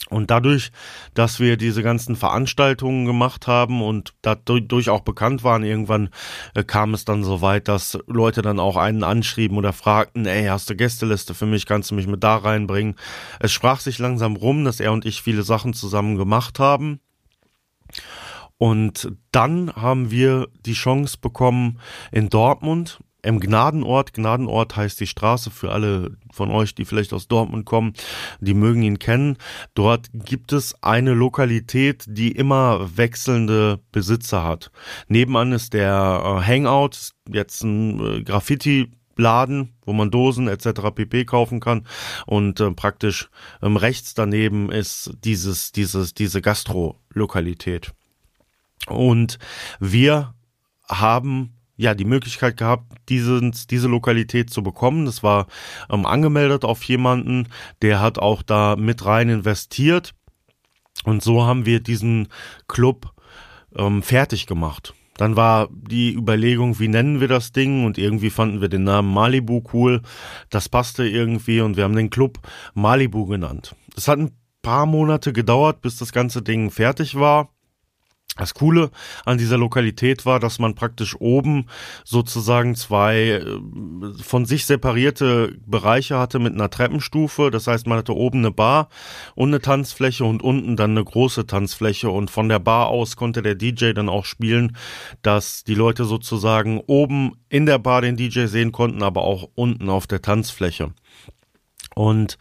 Und 0.07 0.31
dadurch, 0.31 0.71
dass 1.13 1.39
wir 1.39 1.57
diese 1.57 1.83
ganzen 1.83 2.15
Veranstaltungen 2.15 3.05
gemacht 3.05 3.47
haben 3.47 3.81
und 3.81 4.13
dadurch 4.21 4.89
auch 4.89 5.01
bekannt 5.01 5.43
waren, 5.43 5.63
irgendwann 5.63 6.09
äh, 6.55 6.63
kam 6.63 6.93
es 6.93 7.05
dann 7.05 7.23
so 7.23 7.41
weit, 7.41 7.67
dass 7.67 7.97
Leute 8.07 8.41
dann 8.41 8.59
auch 8.59 8.77
einen 8.77 9.03
anschrieben 9.03 9.57
oder 9.57 9.73
fragten, 9.73 10.25
ey, 10.25 10.45
hast 10.45 10.69
du 10.69 10.75
Gästeliste 10.75 11.33
für 11.33 11.45
mich, 11.45 11.65
kannst 11.65 11.91
du 11.91 11.95
mich 11.95 12.07
mit 12.07 12.23
da 12.23 12.37
reinbringen? 12.37 12.95
Es 13.39 13.51
sprach 13.51 13.81
sich 13.81 13.99
langsam 13.99 14.35
rum, 14.35 14.63
dass 14.63 14.79
er 14.79 14.93
und 14.93 15.05
ich 15.05 15.21
viele 15.21 15.43
Sachen 15.43 15.73
zusammen 15.73 16.17
gemacht 16.17 16.59
haben. 16.59 17.01
Und 18.57 19.11
dann 19.31 19.73
haben 19.73 20.11
wir 20.11 20.47
die 20.65 20.73
Chance 20.73 21.17
bekommen, 21.19 21.79
in 22.11 22.29
Dortmund 22.29 22.99
im 23.21 23.39
Gnadenort. 23.39 24.13
Gnadenort 24.13 24.75
heißt 24.75 24.99
die 24.99 25.07
Straße 25.07 25.51
für 25.51 25.71
alle 25.71 26.17
von 26.31 26.51
euch, 26.51 26.75
die 26.75 26.85
vielleicht 26.85 27.13
aus 27.13 27.27
Dortmund 27.27 27.65
kommen, 27.65 27.93
die 28.39 28.53
mögen 28.53 28.83
ihn 28.83 28.99
kennen. 28.99 29.37
Dort 29.73 30.07
gibt 30.13 30.53
es 30.53 30.75
eine 30.81 31.13
Lokalität, 31.13 32.05
die 32.07 32.31
immer 32.31 32.97
wechselnde 32.97 33.79
Besitzer 33.91 34.43
hat. 34.43 34.71
Nebenan 35.07 35.51
ist 35.51 35.73
der 35.73 36.21
äh, 36.23 36.45
Hangout, 36.45 37.11
jetzt 37.27 37.63
ein 37.63 37.99
äh, 37.99 38.23
Graffiti 38.23 38.91
Laden, 39.19 39.73
wo 39.85 39.91
man 39.91 40.11
Dosen 40.11 40.47
etc. 40.47 40.81
pp 40.95 41.25
kaufen 41.25 41.59
kann 41.59 41.85
und 42.25 42.59
äh, 42.61 42.71
praktisch 42.71 43.29
ähm, 43.61 43.75
rechts 43.75 44.13
daneben 44.13 44.71
ist 44.71 45.11
dieses 45.25 45.73
dieses 45.73 46.13
diese 46.13 46.41
Gastro-Lokalität. 46.41 47.91
Und 48.87 49.39
wir 49.79 50.33
haben 50.87 51.58
ja 51.79 51.95
die 51.95 52.05
Möglichkeit 52.05 52.57
gehabt, 52.57 52.91
diesen, 53.07 53.55
diese 53.69 53.87
Lokalität 53.87 54.49
zu 54.49 54.61
bekommen. 54.61 55.05
Das 55.05 55.23
war 55.23 55.47
ähm, 55.89 56.05
angemeldet 56.05 56.65
auf 56.65 56.83
jemanden, 56.83 57.47
der 57.81 58.01
hat 58.01 58.19
auch 58.19 58.43
da 58.43 58.75
mit 58.75 59.05
rein 59.05 59.29
investiert. 59.29 60.13
Und 61.05 61.23
so 61.23 61.45
haben 61.45 61.65
wir 61.65 61.79
diesen 61.79 62.27
Club 62.67 63.13
ähm, 63.77 64.03
fertig 64.03 64.45
gemacht. 64.45 64.93
Dann 65.15 65.37
war 65.37 65.69
die 65.71 66.13
Überlegung, 66.13 66.79
wie 66.79 66.89
nennen 66.89 67.21
wir 67.21 67.29
das 67.29 67.53
Ding? 67.53 67.85
Und 67.85 67.97
irgendwie 67.97 68.29
fanden 68.29 68.59
wir 68.59 68.67
den 68.67 68.83
Namen 68.83 69.13
Malibu 69.13 69.63
cool. 69.73 70.01
Das 70.49 70.67
passte 70.67 71.07
irgendwie 71.07 71.61
und 71.61 71.77
wir 71.77 71.85
haben 71.85 71.95
den 71.95 72.09
Club 72.09 72.39
Malibu 72.73 73.25
genannt. 73.25 73.73
Es 73.95 74.09
hat 74.09 74.19
ein 74.19 74.31
paar 74.61 74.85
Monate 74.85 75.31
gedauert, 75.31 75.81
bis 75.81 75.95
das 75.95 76.11
ganze 76.11 76.41
Ding 76.41 76.71
fertig 76.71 77.15
war. 77.15 77.53
Das 78.39 78.53
Coole 78.53 78.89
an 79.25 79.37
dieser 79.37 79.57
Lokalität 79.57 80.25
war, 80.25 80.39
dass 80.39 80.59
man 80.59 80.73
praktisch 80.73 81.19
oben 81.19 81.65
sozusagen 82.05 82.73
zwei 82.73 83.43
äh, 83.43 83.43
von 84.23 84.45
sich 84.45 84.65
separierte 84.65 85.57
Bereiche 85.65 86.17
hatte 86.17 86.39
mit 86.39 86.53
einer 86.53 86.69
Treppenstufe. 86.69 87.51
Das 87.51 87.67
heißt, 87.67 87.85
man 87.85 87.97
hatte 87.97 88.15
oben 88.15 88.39
eine 88.39 88.51
Bar 88.51 88.87
und 89.35 89.49
eine 89.49 89.59
Tanzfläche 89.59 90.23
und 90.23 90.41
unten 90.41 90.77
dann 90.77 90.91
eine 90.91 91.03
große 91.03 91.47
Tanzfläche. 91.47 92.09
Und 92.09 92.31
von 92.31 92.47
der 92.47 92.59
Bar 92.59 92.87
aus 92.87 93.17
konnte 93.17 93.41
der 93.41 93.55
DJ 93.55 93.91
dann 93.91 94.07
auch 94.07 94.23
spielen, 94.23 94.77
dass 95.21 95.65
die 95.65 95.75
Leute 95.75 96.05
sozusagen 96.05 96.79
oben 96.87 97.33
in 97.49 97.65
der 97.65 97.77
Bar 97.77 98.01
den 98.01 98.15
DJ 98.15 98.45
sehen 98.45 98.71
konnten, 98.71 99.03
aber 99.03 99.23
auch 99.23 99.49
unten 99.55 99.89
auf 99.89 100.07
der 100.07 100.21
Tanzfläche. 100.21 100.93
Und 101.93 102.37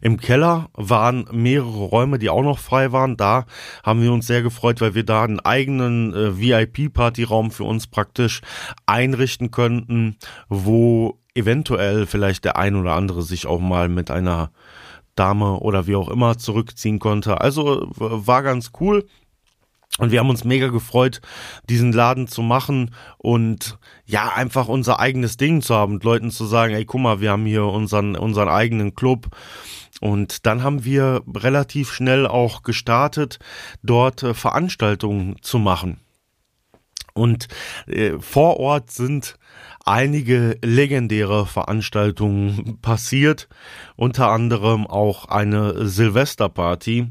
im 0.00 0.18
Keller 0.18 0.68
waren 0.74 1.26
mehrere 1.32 1.84
Räume, 1.84 2.18
die 2.18 2.30
auch 2.30 2.42
noch 2.42 2.58
frei 2.58 2.92
waren. 2.92 3.16
Da 3.16 3.46
haben 3.82 4.02
wir 4.02 4.12
uns 4.12 4.26
sehr 4.26 4.42
gefreut, 4.42 4.80
weil 4.80 4.94
wir 4.94 5.04
da 5.04 5.24
einen 5.24 5.40
eigenen 5.40 6.14
äh, 6.14 6.38
VIP-Partyraum 6.38 7.50
für 7.50 7.64
uns 7.64 7.86
praktisch 7.86 8.40
einrichten 8.86 9.50
könnten, 9.50 10.16
wo 10.48 11.18
eventuell 11.34 12.06
vielleicht 12.06 12.44
der 12.44 12.56
ein 12.56 12.76
oder 12.76 12.94
andere 12.94 13.22
sich 13.22 13.46
auch 13.46 13.60
mal 13.60 13.88
mit 13.88 14.10
einer 14.10 14.50
Dame 15.14 15.58
oder 15.60 15.86
wie 15.86 15.96
auch 15.96 16.08
immer 16.08 16.38
zurückziehen 16.38 16.98
konnte. 16.98 17.40
Also 17.40 17.88
war 17.90 18.42
ganz 18.42 18.72
cool. 18.80 19.06
Und 19.98 20.12
wir 20.12 20.20
haben 20.20 20.30
uns 20.30 20.44
mega 20.44 20.68
gefreut, 20.68 21.20
diesen 21.68 21.92
Laden 21.92 22.28
zu 22.28 22.42
machen 22.42 22.94
und 23.18 23.78
ja, 24.06 24.32
einfach 24.34 24.68
unser 24.68 25.00
eigenes 25.00 25.36
Ding 25.36 25.62
zu 25.62 25.74
haben 25.74 25.94
und 25.94 26.04
Leuten 26.04 26.30
zu 26.30 26.46
sagen, 26.46 26.74
ey, 26.74 26.84
guck 26.84 27.00
mal, 27.00 27.20
wir 27.20 27.32
haben 27.32 27.44
hier 27.44 27.64
unseren, 27.64 28.16
unseren 28.16 28.48
eigenen 28.48 28.94
Club 28.94 29.28
und 30.00 30.46
dann 30.46 30.62
haben 30.62 30.84
wir 30.84 31.22
relativ 31.34 31.92
schnell 31.92 32.26
auch 32.26 32.62
gestartet, 32.62 33.38
dort 33.82 34.22
äh, 34.22 34.32
Veranstaltungen 34.32 35.36
zu 35.42 35.58
machen. 35.58 36.00
Und 37.12 37.48
äh, 37.86 38.18
vor 38.18 38.58
Ort 38.58 38.90
sind 38.90 39.36
einige 39.84 40.56
legendäre 40.62 41.46
Veranstaltungen 41.46 42.78
passiert, 42.80 43.48
unter 43.96 44.30
anderem 44.30 44.86
auch 44.86 45.26
eine 45.26 45.86
Silvesterparty 45.86 47.10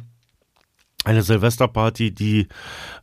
eine 1.10 1.24
Silvesterparty, 1.24 2.12
die 2.12 2.48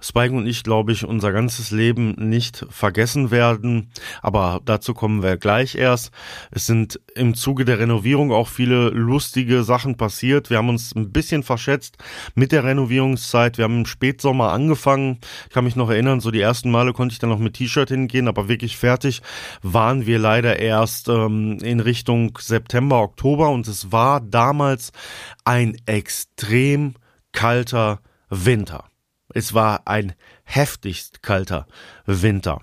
Spike 0.01 0.33
und 0.33 0.47
ich, 0.47 0.63
glaube 0.63 0.93
ich, 0.93 1.05
unser 1.05 1.33
ganzes 1.33 1.73
Leben 1.73 2.15
nicht 2.17 2.65
vergessen 2.71 3.33
werden. 3.33 3.91
Aber 4.23 4.61
dazu 4.65 4.95
kommen 4.95 5.25
wir 5.25 5.37
gleich 5.37 5.75
erst. 5.75 6.13
Es 6.53 6.67
sind 6.67 7.01
im 7.17 7.35
Zuge 7.35 7.65
der 7.65 7.81
Renovierung 7.81 8.31
auch 8.31 8.47
viele 8.47 8.91
lustige 8.91 9.65
Sachen 9.65 9.97
passiert. 9.97 10.51
Wir 10.51 10.59
haben 10.59 10.69
uns 10.69 10.95
ein 10.95 11.11
bisschen 11.11 11.43
verschätzt 11.43 11.97
mit 12.37 12.53
der 12.53 12.63
Renovierungszeit. 12.63 13.59
Wir 13.59 13.65
haben 13.65 13.81
im 13.81 13.87
Spätsommer 13.87 14.53
angefangen. 14.53 15.19
Ich 15.49 15.53
kann 15.53 15.65
mich 15.65 15.75
noch 15.75 15.91
erinnern, 15.91 16.21
so 16.21 16.31
die 16.31 16.41
ersten 16.41 16.71
Male 16.71 16.93
konnte 16.93 17.13
ich 17.13 17.19
dann 17.19 17.31
noch 17.31 17.41
mit 17.41 17.55
T-Shirt 17.55 17.89
hingehen, 17.89 18.29
aber 18.29 18.49
wirklich 18.49 18.77
fertig 18.77 19.21
waren 19.63 20.07
wir 20.07 20.21
leider 20.21 20.61
erst 20.61 21.09
ähm, 21.09 21.59
in 21.61 21.81
Richtung 21.81 22.39
September, 22.41 23.01
Oktober. 23.01 23.49
Und 23.49 23.67
es 23.67 23.91
war 23.91 24.21
damals 24.21 24.93
ein 25.45 25.77
extrem 25.87 26.95
kalter 27.37 28.01
Winter. 28.31 28.91
Es 29.35 29.53
war 29.53 29.87
ein 29.87 30.15
heftigst 30.45 31.23
kalter 31.23 31.67
Winter. 32.07 32.63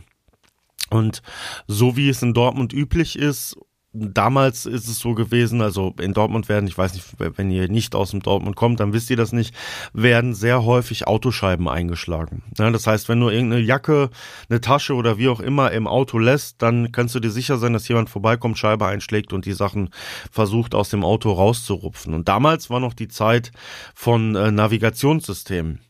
Und 0.90 1.22
so 1.68 1.96
wie 1.96 2.10
es 2.10 2.24
in 2.24 2.34
Dortmund 2.34 2.74
üblich 2.74 3.18
ist 3.18 3.56
damals 3.94 4.66
ist 4.66 4.88
es 4.88 5.00
so 5.00 5.14
gewesen, 5.14 5.62
also 5.62 5.94
in 6.00 6.14
Dortmund 6.14 6.50
werden, 6.50 6.68
ich 6.68 6.78
weiß 6.78 6.96
nicht, 6.96 7.06
wenn 7.20 7.52
ihr 7.52 7.70
nicht 7.70 7.94
aus 7.94 8.12
dem 8.12 8.22
Dortmund 8.22 8.56
kommt, 8.56 8.80
dann 8.80 8.92
wisst 8.92 9.10
ihr 9.12 9.18
das 9.18 9.32
nicht, 9.32 9.54
werden 9.94 10.34
sehr 10.34 10.66
häufig 10.66 11.08
Autoscheiben 11.08 11.70
eingeschlagen. 11.70 12.44
Ja, 12.58 12.72
das 12.72 12.88
heißt, 12.88 13.08
wenn 13.08 13.20
du 13.20 13.30
irgendeine 13.30 13.62
Jacke, 13.62 14.10
eine 14.50 14.62
Tasche 14.62 14.96
oder 14.96 15.18
wie 15.20 15.30
auch 15.30 15.40
immer 15.40 15.72
im 15.72 15.88
Auto 15.88 16.18
lässt, 16.18 16.62
dann 16.62 16.92
kannst 16.92 17.14
du 17.14 17.20
dir 17.20 17.30
sicher 17.30 17.58
sein, 17.60 17.74
dass 17.74 17.88
jemand 17.88 18.10
vorbeikommt, 18.10 18.58
Scheibe 18.58 18.88
einschlägt 18.88 19.32
und 19.32 19.46
die 19.46 19.54
Sachen 19.54 19.90
versucht 20.32 20.74
aus 20.74 20.90
dem 20.90 21.04
Auto 21.04 21.32
rauszurupfen. 21.32 22.16
Und 22.16 22.28
damals 22.28 22.72
war 22.72 22.80
noch 22.80 22.96
die 22.96 23.08
Zeit 23.08 23.52
von 23.94 24.36
äh, 24.36 24.52
Navigationssystemen. 24.52 25.82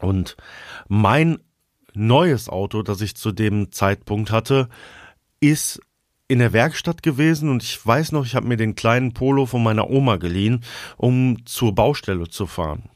Und 0.00 0.36
mein 0.88 1.38
neues 1.94 2.48
Auto, 2.50 2.82
das 2.82 3.00
ich 3.00 3.16
zu 3.16 3.32
dem 3.32 3.72
Zeitpunkt 3.72 4.30
hatte, 4.30 4.68
ist 5.40 5.80
in 6.28 6.38
der 6.38 6.52
Werkstatt 6.52 7.02
gewesen 7.02 7.50
und 7.50 7.62
ich 7.62 7.84
weiß 7.84 8.12
noch, 8.12 8.24
ich 8.24 8.34
habe 8.34 8.46
mir 8.46 8.56
den 8.56 8.74
kleinen 8.74 9.12
Polo 9.12 9.46
von 9.46 9.62
meiner 9.62 9.90
Oma 9.90 10.16
geliehen, 10.16 10.64
um 10.96 11.44
zur 11.44 11.74
Baustelle 11.74 12.28
zu 12.28 12.46
fahren. 12.46 12.88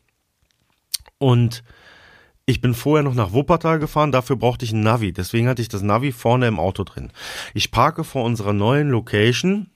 Und 1.19 1.63
ich 2.47 2.63
bin 2.63 2.73
vorher 2.73 3.03
noch 3.03 3.15
nach 3.15 3.33
Wuppertal 3.33 3.79
gefahren, 3.79 4.13
dafür 4.13 4.37
brauchte 4.37 4.65
ich 4.65 4.73
ein 4.73 4.81
Navi. 4.81 5.13
Deswegen 5.13 5.49
hatte 5.49 5.61
ich 5.61 5.69
das 5.69 5.83
Navi 5.83 6.13
vorne 6.13 6.49
im 6.49 6.59
Auto 6.59 6.85
drin. 6.85 7.13
Ich 7.53 7.71
parke 7.71 8.05
vor 8.05 8.25
unserer 8.25 8.55
neuen 8.55 8.89
Location. 8.89 9.69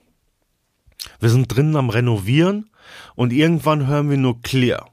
Wir 1.19 1.29
sind 1.29 1.55
drinnen 1.55 1.75
am 1.75 1.91
Renovieren 1.91 2.71
und 3.13 3.31
irgendwann 3.31 3.85
hören 3.85 4.09
wir 4.09 4.17
nur 4.17 4.41
clear. 4.41 4.89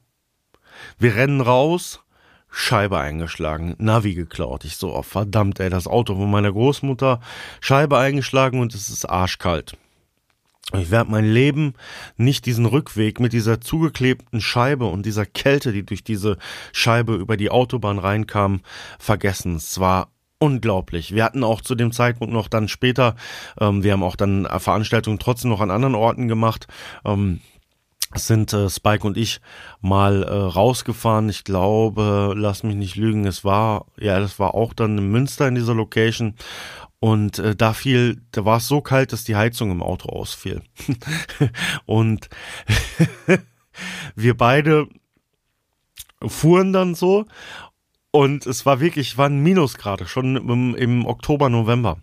Wir 0.99 1.15
rennen 1.15 1.41
raus, 1.41 2.01
Scheibe 2.51 2.99
eingeschlagen, 2.99 3.75
Navi 3.79 4.15
geklaut. 4.15 4.65
Ich 4.65 4.77
so, 4.77 4.95
oh 4.95 5.03
verdammt, 5.03 5.61
ey, 5.61 5.71
das 5.71 5.87
Auto 5.87 6.17
von 6.17 6.31
meiner 6.31 6.53
Großmutter, 6.53 7.21
Scheibe 7.61 7.99
eingeschlagen 7.99 8.61
und 8.61 8.75
es 8.75 8.91
ist 8.91 9.05
arschkalt. 9.05 9.77
Ich 10.79 10.91
werde 10.91 11.11
mein 11.11 11.25
Leben 11.25 11.75
nicht 12.17 12.47
diesen 12.47 12.65
Rückweg 12.67 13.19
mit 13.19 13.33
dieser 13.33 13.61
zugeklebten 13.61 14.41
Scheibe 14.41 14.87
und 14.87 15.05
dieser 15.05 15.27
Kälte, 15.27 15.73
die 15.73 15.85
durch 15.85 16.05
diese 16.05 16.37
Scheibe 16.73 17.15
über 17.15 17.37
die 17.37 17.51
Autobahn 17.51 17.99
reinkam, 17.99 18.61
vergessen. 18.99 19.57
Es 19.57 19.81
war 19.81 20.13
unglaublich. 20.39 21.13
Wir 21.15 21.25
hatten 21.25 21.45
auch 21.45 21.61
zu 21.61 21.75
dem 21.75 21.93
Zeitpunkt 21.93 22.33
noch 22.33 22.49
dann 22.49 22.69
später, 22.69 23.17
ähm, 23.61 23.83
wir 23.83 23.93
haben 23.93 24.03
auch 24.05 24.17
dann 24.17 24.47
Veranstaltungen 24.59 25.19
trotzdem 25.19 25.51
noch 25.51 25.61
an 25.61 25.71
anderen 25.71 25.95
Orten 25.97 26.29
gemacht. 26.29 26.69
Ähm, 27.05 27.41
sind 28.15 28.53
äh, 28.53 28.69
Spike 28.69 29.07
und 29.07 29.17
ich 29.17 29.41
mal 29.81 30.23
äh, 30.23 30.29
rausgefahren. 30.29 31.29
Ich 31.29 31.45
glaube, 31.45 32.35
lass 32.37 32.63
mich 32.63 32.75
nicht 32.75 32.97
lügen, 32.97 33.27
es 33.27 33.45
war, 33.45 33.87
ja, 33.99 34.19
das 34.19 34.39
war 34.39 34.55
auch 34.55 34.73
dann 34.73 34.99
in 34.99 35.11
Münster 35.11 35.47
in 35.47 35.55
dieser 35.55 35.75
Location. 35.75 36.35
Und 36.99 37.39
äh, 37.39 37.57
da 37.57 37.73
fiel, 37.73 38.21
da 38.33 38.45
war 38.45 38.59
es 38.59 38.69
so 38.69 38.81
kalt, 38.81 39.13
dass 39.13 39.25
die 39.25 39.37
Heizung 39.37 39.71
im 39.71 39.83
Auto 39.83 40.09
ausfiel. 40.09 40.63
und 41.87 42.29
wir 44.15 44.37
beide 44.37 44.89
fuhren 46.27 46.73
dann 46.73 46.95
so 46.95 47.25
und 48.11 48.45
es 48.45 48.67
war 48.67 48.81
wirklich, 48.81 49.17
waren 49.17 49.39
Minusgrade, 49.39 50.07
schon 50.07 50.37
im, 50.37 50.75
im 50.75 51.07
Oktober, 51.07 51.49
November. 51.49 51.99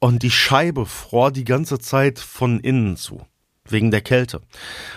Und 0.00 0.22
die 0.22 0.30
Scheibe 0.30 0.86
fror 0.86 1.30
die 1.30 1.44
ganze 1.44 1.78
Zeit 1.78 2.18
von 2.18 2.60
innen 2.60 2.96
zu 2.96 3.26
wegen 3.70 3.90
der 3.90 4.00
Kälte. 4.00 4.40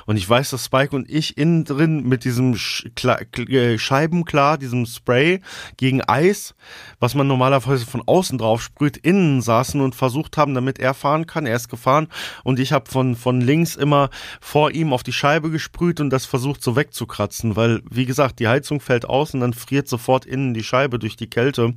Und 0.05 0.17
ich 0.17 0.29
weiß, 0.29 0.51
dass 0.51 0.65
Spike 0.65 0.95
und 0.95 1.09
ich 1.09 1.37
innen 1.37 1.65
drin 1.65 2.03
mit 2.03 2.23
diesem 2.23 2.53
äh, 2.53 3.77
Scheibenklar, 3.77 4.57
diesem 4.57 4.85
Spray 4.85 5.41
gegen 5.77 6.01
Eis, 6.01 6.55
was 6.99 7.15
man 7.15 7.27
normalerweise 7.27 7.85
von 7.85 8.03
außen 8.05 8.37
drauf 8.37 8.61
sprüht, 8.61 8.97
innen 8.97 9.41
saßen 9.41 9.81
und 9.81 9.95
versucht 9.95 10.37
haben, 10.37 10.53
damit 10.53 10.79
er 10.79 10.93
fahren 10.93 11.25
kann. 11.25 11.45
Er 11.45 11.55
ist 11.55 11.69
gefahren 11.69 12.07
und 12.43 12.59
ich 12.59 12.71
habe 12.71 12.89
von, 12.89 13.15
von 13.15 13.41
links 13.41 13.75
immer 13.75 14.09
vor 14.41 14.71
ihm 14.71 14.93
auf 14.93 15.03
die 15.03 15.13
Scheibe 15.13 15.49
gesprüht 15.49 15.99
und 15.99 16.09
das 16.09 16.25
versucht 16.25 16.63
so 16.63 16.75
wegzukratzen, 16.75 17.55
weil, 17.55 17.81
wie 17.89 18.05
gesagt, 18.05 18.39
die 18.39 18.47
Heizung 18.47 18.79
fällt 18.79 19.05
aus 19.05 19.33
und 19.33 19.41
dann 19.41 19.53
friert 19.53 19.87
sofort 19.87 20.25
innen 20.25 20.53
die 20.53 20.63
Scheibe 20.63 20.99
durch 20.99 21.15
die 21.15 21.29
Kälte. 21.29 21.73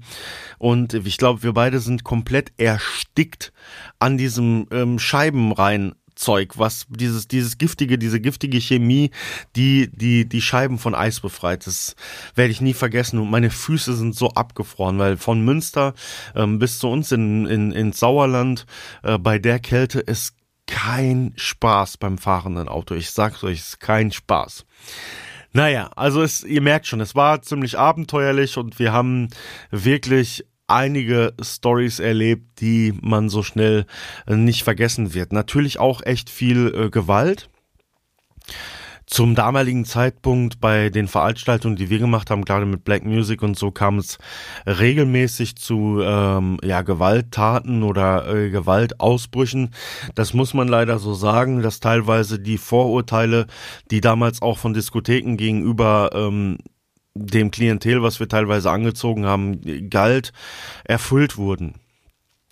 Und 0.59 0.95
ich 0.95 1.19
glaube, 1.19 1.43
wir 1.43 1.53
beide 1.53 1.81
sind 1.81 2.05
komplett 2.05 2.53
erstickt 2.57 3.53
an 3.99 4.19
diesem 4.19 4.67
ähm, 4.71 4.99
Scheibenrein 4.99 5.95
Zeug, 6.23 6.59
was 6.59 6.87
dieses, 6.89 7.29
dieses 7.29 7.59
giftige, 7.59 7.99
diese 7.99 8.21
giftige 8.21 8.61
Chemie, 8.61 9.11
die, 9.57 9.91
die, 9.93 10.29
die 10.29 10.41
Scheiben 10.41 10.79
von 10.79 10.95
Eis 10.95 11.21
befreit. 11.21 11.67
Das 11.67 11.97
werde 12.35 12.53
ich 12.53 12.61
nie 12.61 12.75
vergessen. 12.75 13.19
Und 13.19 13.31
meine 13.31 13.51
Füße 13.51 13.95
sind 13.95 14.15
so 14.15 14.31
abgefroren, 14.31 14.99
weil 14.99 15.17
von 15.17 15.45
Münster 15.45 15.95
ähm, 16.35 16.59
bis 16.59 16.79
zu 16.79 16.89
uns 16.89 17.13
in, 17.13 17.47
in, 17.47 17.73
ins 17.73 17.99
Sauerland 17.99 18.67
äh, 19.03 19.19
bei 19.19 19.39
der 19.39 19.59
Kälte 19.59 20.01
ist 20.01 20.35
kein 20.67 21.33
Spaß 21.37 21.99
beim 21.99 22.19
fahrenden 22.19 22.69
Auto. 22.69 22.95
Ich 22.95 23.11
sag's 23.11 23.43
euch, 23.45 23.59
ist 23.59 23.81
kein 23.81 24.13
Spaß. 24.13 24.65
Naja, 25.53 25.91
also 25.97 26.23
es, 26.23 26.45
ihr 26.45 26.63
merkt 26.63 26.87
schon, 26.87 27.01
es 27.01 27.15
war 27.15 27.43
ziemlich 27.43 27.79
abenteuerlich 27.79 28.57
und 28.57 28.79
wir 28.79 28.93
haben 28.93 29.29
wirklich 29.71 30.47
einige 30.73 31.35
Stories 31.41 32.01
erlebt, 32.01 32.61
die 32.61 32.95
man 33.01 33.29
so 33.29 33.43
schnell 33.43 33.87
äh, 34.27 34.35
nicht 34.37 34.65
vergessen 34.65 35.15
wird. 35.15 35.33
Natürlich 35.33 35.79
auch 35.79 36.03
echt 36.03 36.31
viel 36.31 36.75
äh, 36.75 36.91
Gewalt. 36.91 37.49
Zum 39.07 39.35
damaligen 39.35 39.85
Zeitpunkt 39.85 40.59
bei 40.59 40.89
den 40.89 41.07
Veranstaltungen, 41.07 41.77
die 41.77 41.91
wir 41.91 41.99
gemacht 41.99 42.31
haben, 42.31 42.47
gerade 42.47 42.65
mit 42.65 42.83
Black 42.83 43.05
Music 43.05 43.43
und 43.43 43.59
so, 43.59 43.71
kam 43.71 43.99
es 43.99 44.17
regelmäßig 44.65 45.57
zu 45.57 46.01
ähm, 46.03 46.59
ja, 46.63 46.81
Gewalttaten 46.81 47.83
oder 47.83 48.27
äh, 48.35 48.49
Gewaltausbrüchen. 48.49 49.75
Das 50.15 50.33
muss 50.33 50.55
man 50.55 50.67
leider 50.67 50.99
so 50.99 51.13
sagen, 51.13 51.63
dass 51.63 51.81
teilweise 51.81 52.39
die 52.39 52.57
Vorurteile, 52.57 53.49
die 53.91 54.01
damals 54.01 54.41
auch 54.41 54.57
von 54.57 54.73
Diskotheken 54.73 55.37
gegenüber 55.37 56.11
ähm, 56.15 56.57
dem 57.15 57.51
Klientel, 57.51 58.03
was 58.03 58.21
wir 58.21 58.29
teilweise 58.29 58.71
angezogen 58.71 59.27
haben, 59.27 59.91
galt, 59.91 60.33
erfüllt 60.85 61.37
wurden. 61.37 61.75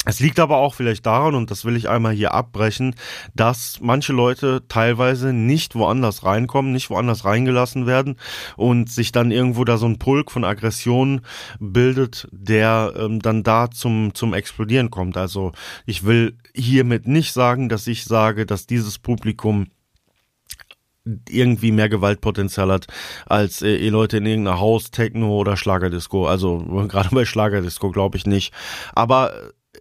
Es 0.07 0.19
liegt 0.19 0.41
aber 0.41 0.57
auch 0.57 0.73
vielleicht 0.73 1.05
daran, 1.05 1.35
und 1.35 1.51
das 1.51 1.67
will 1.67 1.77
ich 1.77 1.91
einmal 1.91 2.15
hier 2.15 2.33
abbrechen, 2.33 2.95
dass 3.35 3.81
manche 3.83 4.15
Leute 4.15 4.63
teilweise 4.67 5.35
nicht 5.35 5.75
woanders 5.75 6.25
reinkommen, 6.25 6.73
nicht 6.73 6.89
woanders 6.89 7.27
reingelassen 7.27 7.87
werden 7.87 8.17
und 8.57 8.91
sich 8.91 9.13
dann 9.13 9.31
irgendwo 9.31 9.65
da 9.65 9.77
so 9.77 9.85
ein 9.85 9.99
Pulk 9.99 10.31
von 10.31 10.45
Aggressionen 10.45 11.21
bildet, 11.59 12.29
der 12.33 12.95
ähm, 12.97 13.21
dann 13.21 13.43
da 13.43 13.71
zum, 13.71 14.15
zum 14.15 14.33
Explodieren 14.33 14.91
kommt. 14.91 15.19
Also 15.19 15.53
ich 15.85 16.03
will 16.07 16.39
hiermit 16.55 17.07
nicht 17.07 17.35
sagen, 17.35 17.69
dass 17.69 17.87
ich 17.87 18.05
sage, 18.05 18.47
dass 18.47 18.67
dieses 18.67 18.99
Publikum 18.99 19.67
irgendwie 21.29 21.73
mehr 21.73 21.89
Gewaltpotenzial 21.89 22.71
hat 22.71 22.87
als 23.27 23.63
äh, 23.63 23.89
Leute 23.89 24.19
in 24.19 24.27
irgendeiner 24.27 24.61
Haus, 24.61 24.91
Techno 24.91 25.37
oder 25.39 25.57
Schlagerdisco. 25.57 26.27
Also 26.27 26.59
gerade 26.89 27.15
bei 27.15 27.25
Schlagerdisco 27.25 27.91
glaube 27.91 28.17
ich 28.17 28.27
nicht. 28.27 28.53
Aber 28.93 29.33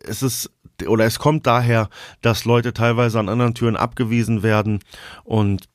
es 0.04 0.24
ist 0.24 0.52
oder 0.88 1.06
es 1.06 1.20
kommt 1.20 1.46
daher, 1.46 1.90
dass 2.22 2.46
Leute 2.46 2.72
teilweise 2.72 3.20
an 3.20 3.28
anderen 3.28 3.54
Türen 3.54 3.76
abgewiesen 3.76 4.44
werden 4.44 4.80
und 5.26 5.68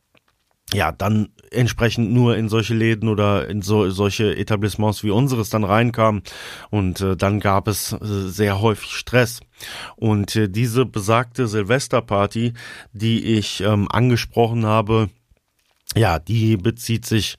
ja, 0.72 0.92
dann 0.92 1.28
entsprechend 1.50 2.12
nur 2.12 2.36
in 2.36 2.48
solche 2.48 2.74
Läden 2.74 3.08
oder 3.08 3.48
in 3.48 3.60
so, 3.60 3.90
solche 3.90 4.34
Etablissements 4.36 5.04
wie 5.04 5.10
unseres 5.10 5.50
dann 5.50 5.62
reinkamen 5.62 6.22
und 6.70 7.00
äh, 7.00 7.16
dann 7.16 7.38
gab 7.38 7.68
es 7.68 7.92
äh, 7.92 7.98
sehr 8.00 8.60
häufig 8.60 8.92
Stress. 8.92 9.40
Und 9.96 10.34
äh, 10.36 10.48
diese 10.48 10.86
besagte 10.86 11.46
Silvesterparty, 11.46 12.54
die 12.92 13.24
ich 13.36 13.60
ähm, 13.60 13.88
angesprochen 13.90 14.64
habe, 14.64 15.10
ja, 15.94 16.18
die 16.18 16.56
bezieht 16.56 17.06
sich 17.06 17.36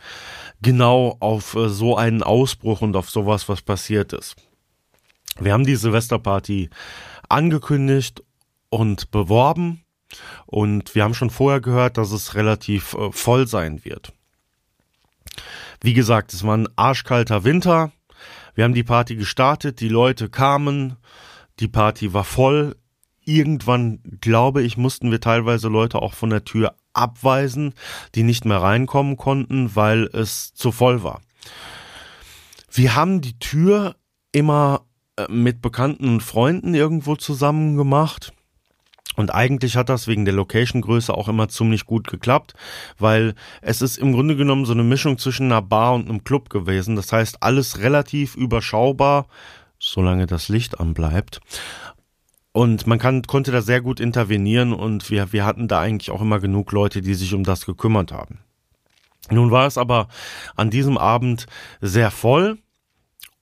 genau 0.61 1.17
auf 1.19 1.55
äh, 1.55 1.69
so 1.69 1.97
einen 1.97 2.23
Ausbruch 2.23 2.81
und 2.81 2.95
auf 2.95 3.09
sowas, 3.09 3.49
was 3.49 3.61
passiert 3.61 4.13
ist. 4.13 4.35
Wir 5.39 5.53
haben 5.53 5.65
die 5.65 5.75
Silvesterparty 5.75 6.69
angekündigt 7.27 8.23
und 8.69 9.11
beworben 9.11 9.83
und 10.45 10.95
wir 10.95 11.03
haben 11.03 11.13
schon 11.13 11.29
vorher 11.29 11.59
gehört, 11.59 11.97
dass 11.97 12.11
es 12.11 12.35
relativ 12.35 12.93
äh, 12.93 13.11
voll 13.11 13.47
sein 13.47 13.83
wird. 13.83 14.13
Wie 15.81 15.93
gesagt, 15.93 16.33
es 16.33 16.43
war 16.45 16.57
ein 16.57 16.69
arschkalter 16.77 17.43
Winter. 17.43 17.91
Wir 18.53 18.63
haben 18.63 18.73
die 18.73 18.83
Party 18.83 19.15
gestartet, 19.15 19.81
die 19.81 19.89
Leute 19.89 20.29
kamen, 20.29 20.95
die 21.59 21.67
Party 21.67 22.13
war 22.13 22.23
voll. 22.23 22.75
Irgendwann, 23.25 23.99
glaube 24.21 24.61
ich, 24.61 24.77
mussten 24.77 25.11
wir 25.11 25.19
teilweise 25.19 25.67
Leute 25.67 26.01
auch 26.01 26.13
von 26.13 26.29
der 26.29 26.45
Tür 26.45 26.75
abweisen, 26.95 27.73
die 28.15 28.23
nicht 28.23 28.45
mehr 28.45 28.62
reinkommen 28.62 29.17
konnten, 29.17 29.75
weil 29.75 30.10
es 30.13 30.53
zu 30.53 30.71
voll 30.71 31.03
war. 31.03 31.21
Wir 32.71 32.95
haben 32.95 33.21
die 33.21 33.39
Tür 33.39 33.95
immer 34.31 34.81
äh, 35.17 35.31
mit 35.31 35.62
bekannten 35.62 36.19
Freunden 36.19 36.73
irgendwo 36.73 37.15
zusammen 37.15 37.77
gemacht. 37.77 38.34
Und 39.15 39.34
eigentlich 39.34 39.77
hat 39.77 39.88
das 39.88 40.08
wegen 40.08 40.25
der 40.25 40.34
Location-Größe 40.34 41.13
auch 41.13 41.29
immer 41.29 41.47
ziemlich 41.47 41.86
gut 41.86 42.08
geklappt, 42.08 42.53
weil 42.97 43.34
es 43.62 43.81
ist 43.81 43.97
im 43.97 44.12
Grunde 44.12 44.36
genommen 44.36 44.65
so 44.65 44.73
eine 44.73 44.84
Mischung 44.84 45.17
zwischen 45.17 45.45
einer 45.45 45.62
Bar 45.62 45.93
und 45.93 46.10
einem 46.10 46.25
Club 46.25 46.49
gewesen. 46.49 46.97
Das 46.97 47.13
heißt, 47.13 47.41
alles 47.41 47.79
relativ 47.79 48.36
überschaubar, 48.36 49.27
solange 49.79 50.25
das 50.25 50.49
Licht 50.49 50.79
anbleibt. 50.81 51.39
Und 52.55 52.87
man 52.87 52.99
kann, 52.99 53.21
konnte 53.23 53.51
da 53.51 53.61
sehr 53.61 53.81
gut 53.81 53.99
intervenieren 53.99 54.71
und 54.71 55.11
wir, 55.11 55.33
wir 55.33 55.45
hatten 55.45 55.67
da 55.67 55.81
eigentlich 55.81 56.09
auch 56.09 56.21
immer 56.21 56.39
genug 56.39 56.71
Leute, 56.71 57.01
die 57.01 57.13
sich 57.13 57.33
um 57.33 57.43
das 57.43 57.65
gekümmert 57.65 58.13
haben. 58.13 58.39
Nun 59.29 59.51
war 59.51 59.67
es 59.67 59.77
aber 59.77 60.07
an 60.55 60.69
diesem 60.69 60.97
Abend 60.97 61.47
sehr 61.81 62.11
voll 62.11 62.57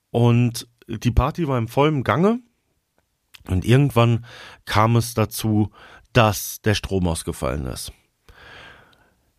und 0.09 0.67
die 0.87 1.11
Party 1.11 1.47
war 1.47 1.59
im 1.59 1.67
vollen 1.67 2.03
Gange 2.03 2.39
und 3.47 3.65
irgendwann 3.65 4.25
kam 4.65 4.95
es 4.95 5.13
dazu, 5.13 5.69
dass 6.13 6.61
der 6.63 6.73
Strom 6.73 7.07
ausgefallen 7.07 7.67
ist. 7.67 7.93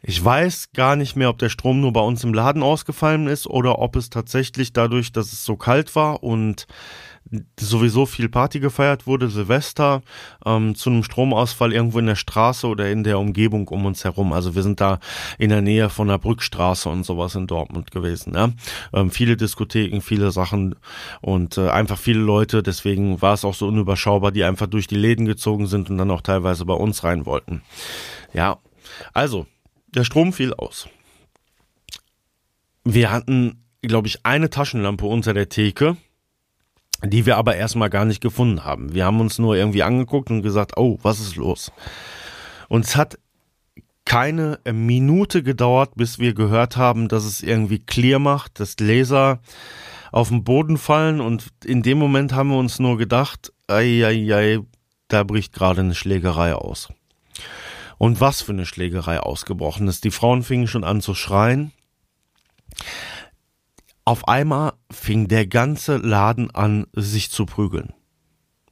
Ich 0.02 0.24
weiß 0.24 0.70
gar 0.72 0.94
nicht 0.94 1.16
mehr, 1.16 1.30
ob 1.30 1.38
der 1.38 1.48
Strom 1.48 1.80
nur 1.80 1.92
bei 1.92 2.00
uns 2.00 2.22
im 2.22 2.32
Laden 2.32 2.62
ausgefallen 2.62 3.26
ist 3.26 3.48
oder 3.48 3.80
ob 3.80 3.96
es 3.96 4.08
tatsächlich 4.08 4.72
dadurch, 4.72 5.10
dass 5.10 5.32
es 5.32 5.44
so 5.44 5.56
kalt 5.56 5.96
war 5.96 6.22
und 6.22 6.68
sowieso 7.58 8.06
viel 8.06 8.28
Party 8.28 8.60
gefeiert 8.60 9.06
wurde, 9.06 9.28
Silvester, 9.28 10.02
ähm, 10.44 10.74
zu 10.74 10.90
einem 10.90 11.02
Stromausfall 11.02 11.72
irgendwo 11.72 11.98
in 11.98 12.06
der 12.06 12.16
Straße 12.16 12.66
oder 12.66 12.90
in 12.90 13.02
der 13.02 13.18
Umgebung 13.18 13.68
um 13.68 13.86
uns 13.86 14.04
herum. 14.04 14.32
Also 14.32 14.54
wir 14.54 14.62
sind 14.62 14.80
da 14.80 14.98
in 15.38 15.50
der 15.50 15.62
Nähe 15.62 15.88
von 15.88 16.08
der 16.08 16.18
Brückstraße 16.18 16.88
und 16.88 17.04
sowas 17.04 17.34
in 17.34 17.46
Dortmund 17.46 17.90
gewesen. 17.90 18.34
Ja? 18.34 18.50
Ähm, 18.92 19.10
viele 19.10 19.36
Diskotheken, 19.36 20.00
viele 20.00 20.30
Sachen 20.30 20.76
und 21.20 21.58
äh, 21.58 21.70
einfach 21.70 21.98
viele 21.98 22.20
Leute. 22.20 22.62
Deswegen 22.62 23.20
war 23.22 23.34
es 23.34 23.44
auch 23.44 23.54
so 23.54 23.68
unüberschaubar, 23.68 24.30
die 24.30 24.44
einfach 24.44 24.66
durch 24.66 24.86
die 24.86 24.96
Läden 24.96 25.26
gezogen 25.26 25.66
sind 25.66 25.90
und 25.90 25.98
dann 25.98 26.10
auch 26.10 26.22
teilweise 26.22 26.64
bei 26.64 26.74
uns 26.74 27.04
rein 27.04 27.26
wollten. 27.26 27.62
Ja, 28.32 28.58
also 29.12 29.46
der 29.94 30.04
Strom 30.04 30.32
fiel 30.32 30.52
aus. 30.54 30.88
Wir 32.84 33.10
hatten, 33.10 33.64
glaube 33.80 34.08
ich, 34.08 34.26
eine 34.26 34.50
Taschenlampe 34.50 35.06
unter 35.06 35.32
der 35.32 35.48
Theke, 35.48 35.96
die 37.06 37.26
wir 37.26 37.36
aber 37.36 37.56
erstmal 37.56 37.90
gar 37.90 38.04
nicht 38.04 38.20
gefunden 38.20 38.64
haben. 38.64 38.94
Wir 38.94 39.04
haben 39.04 39.20
uns 39.20 39.38
nur 39.38 39.56
irgendwie 39.56 39.82
angeguckt 39.82 40.30
und 40.30 40.42
gesagt, 40.42 40.76
oh, 40.76 40.98
was 41.02 41.20
ist 41.20 41.36
los? 41.36 41.72
Und 42.68 42.84
es 42.84 42.96
hat 42.96 43.18
keine 44.04 44.60
Minute 44.70 45.42
gedauert, 45.42 45.92
bis 45.96 46.18
wir 46.18 46.34
gehört 46.34 46.76
haben, 46.76 47.08
dass 47.08 47.24
es 47.24 47.42
irgendwie 47.42 47.78
clear 47.78 48.18
macht, 48.18 48.60
dass 48.60 48.78
Laser 48.78 49.40
auf 50.12 50.28
den 50.28 50.44
Boden 50.44 50.78
fallen 50.78 51.20
und 51.20 51.48
in 51.64 51.82
dem 51.82 51.98
Moment 51.98 52.32
haben 52.32 52.50
wir 52.50 52.58
uns 52.58 52.78
nur 52.78 52.98
gedacht, 52.98 53.52
ei, 53.66 54.04
ei, 54.06 54.34
ei, 54.34 54.58
da 55.08 55.24
bricht 55.24 55.52
gerade 55.52 55.80
eine 55.80 55.94
Schlägerei 55.94 56.54
aus. 56.54 56.88
Und 57.98 58.20
was 58.20 58.42
für 58.42 58.52
eine 58.52 58.66
Schlägerei 58.66 59.20
ausgebrochen 59.20 59.88
ist. 59.88 60.04
Die 60.04 60.10
Frauen 60.10 60.42
fingen 60.42 60.66
schon 60.66 60.84
an 60.84 61.00
zu 61.00 61.14
schreien. 61.14 61.72
Auf 64.04 64.28
einmal 64.28 64.74
fing 64.90 65.28
der 65.28 65.46
ganze 65.46 65.96
Laden 65.96 66.50
an, 66.50 66.86
sich 66.94 67.30
zu 67.30 67.46
prügeln. 67.46 67.94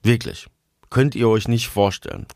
Wirklich. 0.02 0.46
Könnt 0.90 1.14
ihr 1.14 1.28
euch 1.28 1.48
nicht 1.48 1.68
vorstellen. 1.68 2.26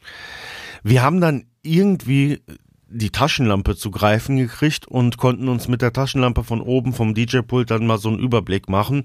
Wir 0.82 1.02
haben 1.02 1.20
dann 1.20 1.44
irgendwie 1.62 2.42
die 2.88 3.11
Taschenlampe 3.11 3.76
zu 3.76 3.90
greifen 3.90 4.37
gekriegt 4.37 4.87
und 4.87 5.18
konnten 5.18 5.48
uns 5.48 5.68
mit 5.68 5.82
der 5.82 5.92
Taschenlampe 5.92 6.44
von 6.44 6.61
oben 6.61 6.92
vom 6.92 7.14
DJ-Pult 7.14 7.70
dann 7.70 7.87
mal 7.87 7.98
so 7.98 8.09
einen 8.09 8.20
Überblick 8.20 8.68
machen 8.68 9.04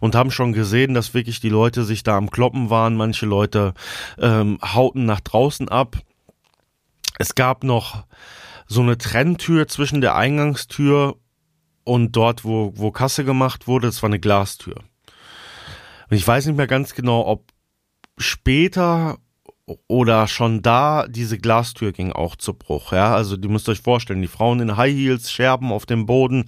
und 0.00 0.14
haben 0.14 0.30
schon 0.30 0.52
gesehen, 0.52 0.94
dass 0.94 1.14
wirklich 1.14 1.40
die 1.40 1.48
Leute 1.48 1.84
sich 1.84 2.02
da 2.02 2.16
am 2.16 2.30
Kloppen 2.30 2.70
waren. 2.70 2.94
Manche 2.94 3.26
Leute 3.26 3.74
ähm, 4.18 4.58
hauten 4.62 5.06
nach 5.06 5.20
draußen 5.20 5.68
ab. 5.68 5.96
Es 7.18 7.34
gab 7.34 7.64
noch 7.64 8.04
so 8.66 8.82
eine 8.82 8.98
Trenntür 8.98 9.66
zwischen 9.66 10.00
der 10.00 10.14
Eingangstür 10.14 11.16
und 11.84 12.12
dort, 12.12 12.44
wo, 12.44 12.72
wo 12.76 12.90
Kasse 12.90 13.24
gemacht 13.24 13.66
wurde. 13.66 13.88
Das 13.88 14.02
war 14.02 14.08
eine 14.08 14.20
Glastür. 14.20 14.76
Und 16.10 16.16
ich 16.16 16.26
weiß 16.26 16.46
nicht 16.46 16.56
mehr 16.56 16.66
ganz 16.66 16.94
genau, 16.94 17.26
ob 17.26 17.52
später 18.18 19.18
oder 19.88 20.26
schon 20.26 20.62
da 20.62 21.06
diese 21.08 21.38
Glastür 21.38 21.92
ging 21.92 22.12
auch 22.12 22.36
zu 22.36 22.54
Bruch. 22.54 22.92
Ja, 22.92 23.14
also 23.14 23.36
die 23.36 23.48
müsst 23.48 23.68
euch 23.68 23.80
vorstellen, 23.80 24.22
die 24.22 24.28
Frauen 24.28 24.60
in 24.60 24.76
High 24.76 24.94
Heels, 24.94 25.30
Scherben 25.30 25.72
auf 25.72 25.86
dem 25.86 26.06
Boden, 26.06 26.44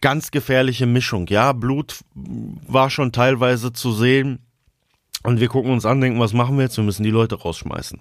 ganz 0.00 0.30
gefährliche 0.30 0.86
Mischung. 0.86 1.26
Ja, 1.28 1.52
Blut 1.52 2.00
war 2.14 2.90
schon 2.90 3.12
teilweise 3.12 3.72
zu 3.72 3.92
sehen. 3.92 4.40
Und 5.22 5.40
wir 5.40 5.48
gucken 5.48 5.72
uns 5.72 5.84
an, 5.84 6.00
denken, 6.00 6.20
was 6.20 6.34
machen 6.34 6.56
wir 6.56 6.64
jetzt? 6.64 6.76
Wir 6.76 6.84
müssen 6.84 7.02
die 7.02 7.10
Leute 7.10 7.36
rausschmeißen. 7.36 8.00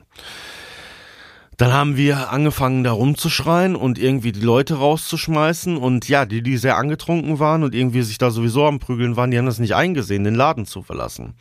Dann 1.57 1.71
haben 1.71 1.95
wir 1.95 2.31
angefangen, 2.31 2.83
da 2.83 2.91
rumzuschreien 2.91 3.75
und 3.75 3.97
irgendwie 3.97 4.31
die 4.31 4.41
Leute 4.41 4.75
rauszuschmeißen. 4.75 5.77
Und 5.77 6.09
ja, 6.09 6.25
die, 6.25 6.41
die 6.41 6.57
sehr 6.57 6.77
angetrunken 6.77 7.39
waren 7.39 7.63
und 7.63 7.73
irgendwie 7.73 8.01
sich 8.01 8.17
da 8.17 8.29
sowieso 8.29 8.65
am 8.65 8.79
Prügeln 8.79 9.15
waren, 9.15 9.31
die 9.31 9.37
haben 9.37 9.45
das 9.45 9.59
nicht 9.59 9.75
eingesehen, 9.75 10.23
den 10.23 10.35
Laden 10.35 10.65
zu 10.65 10.81
verlassen. 10.81 11.35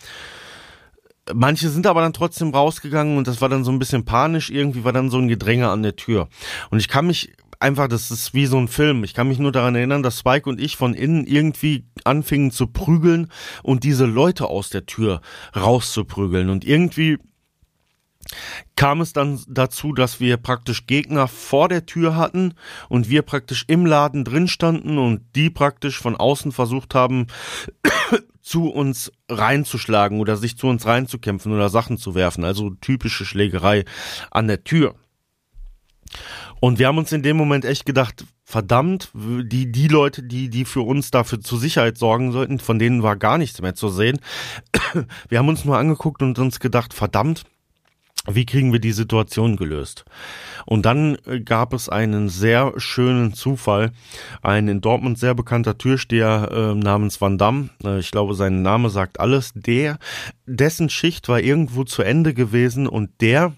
Manche 1.33 1.70
sind 1.70 1.87
aber 1.87 2.03
dann 2.03 2.12
trotzdem 2.12 2.50
rausgegangen 2.50 3.16
und 3.16 3.27
das 3.27 3.40
war 3.40 3.48
dann 3.48 3.64
so 3.64 3.72
ein 3.72 3.79
bisschen 3.79 4.05
panisch. 4.05 4.50
Irgendwie 4.50 4.85
war 4.85 4.92
dann 4.92 5.11
so 5.11 5.18
ein 5.18 5.29
Gedränge 5.29 5.70
an 5.70 5.83
der 5.83 5.96
Tür. 5.96 6.29
Und 6.70 6.79
ich 6.79 6.88
kann 6.88 7.07
mich 7.07 7.33
einfach, 7.61 7.88
das 7.88 8.11
ist 8.11 8.35
wie 8.35 8.46
so 8.46 8.59
ein 8.59 8.68
Film. 8.68 9.05
Ich 9.05 9.14
kann 9.14 9.29
mich 9.29 9.38
nur 9.38 9.50
daran 9.50 9.74
erinnern, 9.74 10.03
dass 10.03 10.18
Spike 10.18 10.48
und 10.48 10.61
ich 10.61 10.77
von 10.77 10.94
innen 10.94 11.27
irgendwie 11.27 11.87
anfingen 12.05 12.50
zu 12.50 12.66
prügeln 12.66 13.31
und 13.62 13.85
diese 13.85 14.05
Leute 14.05 14.46
aus 14.46 14.68
der 14.68 14.87
Tür 14.87 15.22
rauszuprügeln. 15.57 16.50
Und 16.50 16.64
irgendwie 16.64 17.18
kam 18.76 19.00
es 19.00 19.12
dann 19.12 19.40
dazu, 19.48 19.92
dass 19.92 20.20
wir 20.20 20.37
praktisch 20.37 20.87
Gegner 20.87 21.28
vor 21.28 21.68
der 21.68 21.87
Tür 21.87 22.16
hatten 22.16 22.54
und 22.88 23.08
wir 23.08 23.22
praktisch 23.22 23.64
im 23.68 23.87
Laden 23.87 24.24
drin 24.24 24.48
standen 24.48 24.98
und 24.98 25.22
die 25.34 25.50
praktisch 25.50 25.98
von 25.98 26.16
außen 26.16 26.52
versucht 26.52 26.94
haben, 26.94 27.26
zu 28.42 28.68
uns 28.68 29.10
reinzuschlagen 29.28 30.20
oder 30.20 30.37
sich 30.37 30.58
zu 30.58 30.66
uns 30.66 30.87
reinzukämpfen 30.87 31.52
oder 31.52 31.68
Sachen 31.70 31.96
zu 31.96 32.14
werfen. 32.14 32.44
Also 32.44 32.70
typische 32.70 33.24
Schlägerei 33.24 33.84
an 34.30 34.48
der 34.48 34.64
Tür. 34.64 34.94
Und 36.60 36.78
wir 36.78 36.87
haben 36.87 36.98
uns 36.98 37.12
in 37.12 37.22
dem 37.22 37.37
Moment 37.37 37.64
echt 37.64 37.84
gedacht, 37.87 38.24
verdammt, 38.44 39.10
die, 39.14 39.70
die 39.72 39.88
Leute, 39.88 40.22
die, 40.22 40.48
die 40.48 40.64
für 40.64 40.82
uns 40.82 41.10
dafür 41.10 41.40
zur 41.40 41.58
Sicherheit 41.58 41.98
sorgen 41.98 42.32
sollten, 42.32 42.58
von 42.58 42.78
denen 42.78 43.02
war 43.02 43.16
gar 43.16 43.38
nichts 43.38 43.60
mehr 43.60 43.74
zu 43.74 43.88
sehen. 43.88 44.20
Wir 45.28 45.38
haben 45.38 45.48
uns 45.48 45.64
nur 45.64 45.78
angeguckt 45.78 46.22
und 46.22 46.38
uns 46.38 46.60
gedacht, 46.60 46.94
verdammt, 46.94 47.44
wie 48.26 48.46
kriegen 48.46 48.72
wir 48.72 48.80
die 48.80 48.92
Situation 48.92 49.56
gelöst? 49.56 50.04
Und 50.66 50.87
dann 50.87 51.18
äh, 51.26 51.40
gab 51.40 51.72
es 51.72 51.88
einen 51.88 52.28
sehr 52.28 52.72
schönen 52.76 53.34
Zufall. 53.34 53.92
Ein 54.42 54.68
in 54.68 54.80
Dortmund 54.80 55.18
sehr 55.18 55.34
bekannter 55.34 55.76
Türsteher 55.76 56.50
äh, 56.50 56.74
namens 56.74 57.20
Van 57.20 57.38
Damme, 57.38 57.70
äh, 57.84 57.98
ich 57.98 58.10
glaube, 58.10 58.34
sein 58.34 58.62
Name 58.62 58.90
sagt 58.90 59.20
alles, 59.20 59.52
der, 59.54 59.98
dessen 60.46 60.88
Schicht 60.88 61.28
war 61.28 61.40
irgendwo 61.40 61.84
zu 61.84 62.02
Ende 62.02 62.34
gewesen 62.34 62.87
und 62.87 63.10
der 63.20 63.52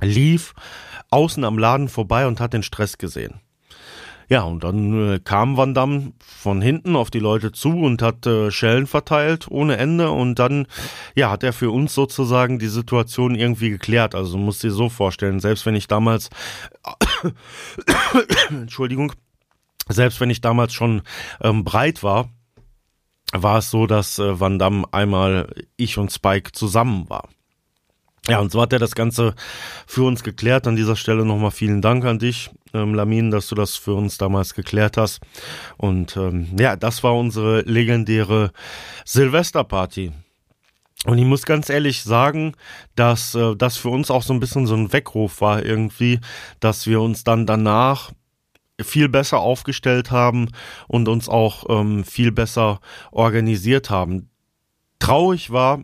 lief 0.00 0.54
außen 1.10 1.44
am 1.44 1.58
Laden 1.58 1.88
vorbei 1.88 2.26
und 2.26 2.40
hat 2.40 2.52
den 2.52 2.62
Stress 2.62 2.98
gesehen. 2.98 3.40
Ja, 4.28 4.42
und 4.42 4.64
dann 4.64 5.14
äh, 5.14 5.20
kam 5.20 5.56
Van 5.56 5.74
Damme 5.74 6.12
von 6.18 6.62
hinten 6.62 6.96
auf 6.96 7.10
die 7.10 7.18
Leute 7.18 7.52
zu 7.52 7.70
und 7.70 8.02
hat 8.02 8.26
äh, 8.26 8.50
Schellen 8.50 8.86
verteilt 8.86 9.46
ohne 9.50 9.76
Ende 9.76 10.10
und 10.10 10.38
dann, 10.38 10.66
ja, 11.14 11.30
hat 11.30 11.42
er 11.42 11.52
für 11.52 11.70
uns 11.70 11.94
sozusagen 11.94 12.58
die 12.58 12.68
Situation 12.68 13.34
irgendwie 13.34 13.70
geklärt. 13.70 14.14
Also 14.14 14.38
muss 14.38 14.60
dir 14.60 14.70
so 14.70 14.88
vorstellen, 14.88 15.40
selbst 15.40 15.66
wenn 15.66 15.74
ich 15.74 15.88
damals, 15.88 16.30
Entschuldigung, 18.50 19.12
selbst 19.88 20.20
wenn 20.20 20.30
ich 20.30 20.40
damals 20.40 20.72
schon 20.72 21.02
ähm, 21.42 21.64
breit 21.64 22.02
war, 22.02 22.30
war 23.32 23.58
es 23.58 23.70
so, 23.70 23.86
dass 23.86 24.18
äh, 24.18 24.40
Van 24.40 24.58
Damme 24.58 24.84
einmal 24.92 25.52
ich 25.76 25.98
und 25.98 26.12
Spike 26.12 26.52
zusammen 26.52 27.10
war. 27.10 27.28
Ja, 28.26 28.40
und 28.40 28.50
so 28.50 28.62
hat 28.62 28.72
er 28.72 28.78
das 28.78 28.94
Ganze 28.94 29.34
für 29.86 30.04
uns 30.04 30.22
geklärt. 30.22 30.66
An 30.66 30.76
dieser 30.76 30.96
Stelle 30.96 31.26
nochmal 31.26 31.50
vielen 31.50 31.82
Dank 31.82 32.04
an 32.04 32.18
dich, 32.18 32.50
ähm, 32.74 32.94
Lamin, 32.94 33.30
dass 33.30 33.48
du 33.48 33.54
das 33.54 33.76
für 33.76 33.94
uns 33.94 34.18
damals 34.18 34.54
geklärt 34.54 34.96
hast. 34.96 35.20
Und 35.76 36.16
ähm, 36.16 36.48
ja, 36.58 36.76
das 36.76 37.02
war 37.02 37.16
unsere 37.16 37.62
legendäre 37.62 38.52
Silvesterparty. 39.04 40.12
Und 41.06 41.18
ich 41.18 41.24
muss 41.24 41.44
ganz 41.44 41.68
ehrlich 41.68 42.02
sagen, 42.02 42.54
dass 42.96 43.34
äh, 43.34 43.54
das 43.56 43.76
für 43.76 43.90
uns 43.90 44.10
auch 44.10 44.22
so 44.22 44.32
ein 44.32 44.40
bisschen 44.40 44.66
so 44.66 44.74
ein 44.74 44.92
Weckruf 44.92 45.40
war 45.40 45.64
irgendwie, 45.64 46.20
dass 46.60 46.86
wir 46.86 47.00
uns 47.00 47.24
dann 47.24 47.46
danach 47.46 48.12
viel 48.80 49.08
besser 49.08 49.38
aufgestellt 49.38 50.10
haben 50.10 50.48
und 50.88 51.08
uns 51.08 51.28
auch 51.28 51.64
ähm, 51.68 52.04
viel 52.04 52.32
besser 52.32 52.80
organisiert 53.12 53.90
haben. 53.90 54.30
Traurig 54.98 55.50
war, 55.50 55.82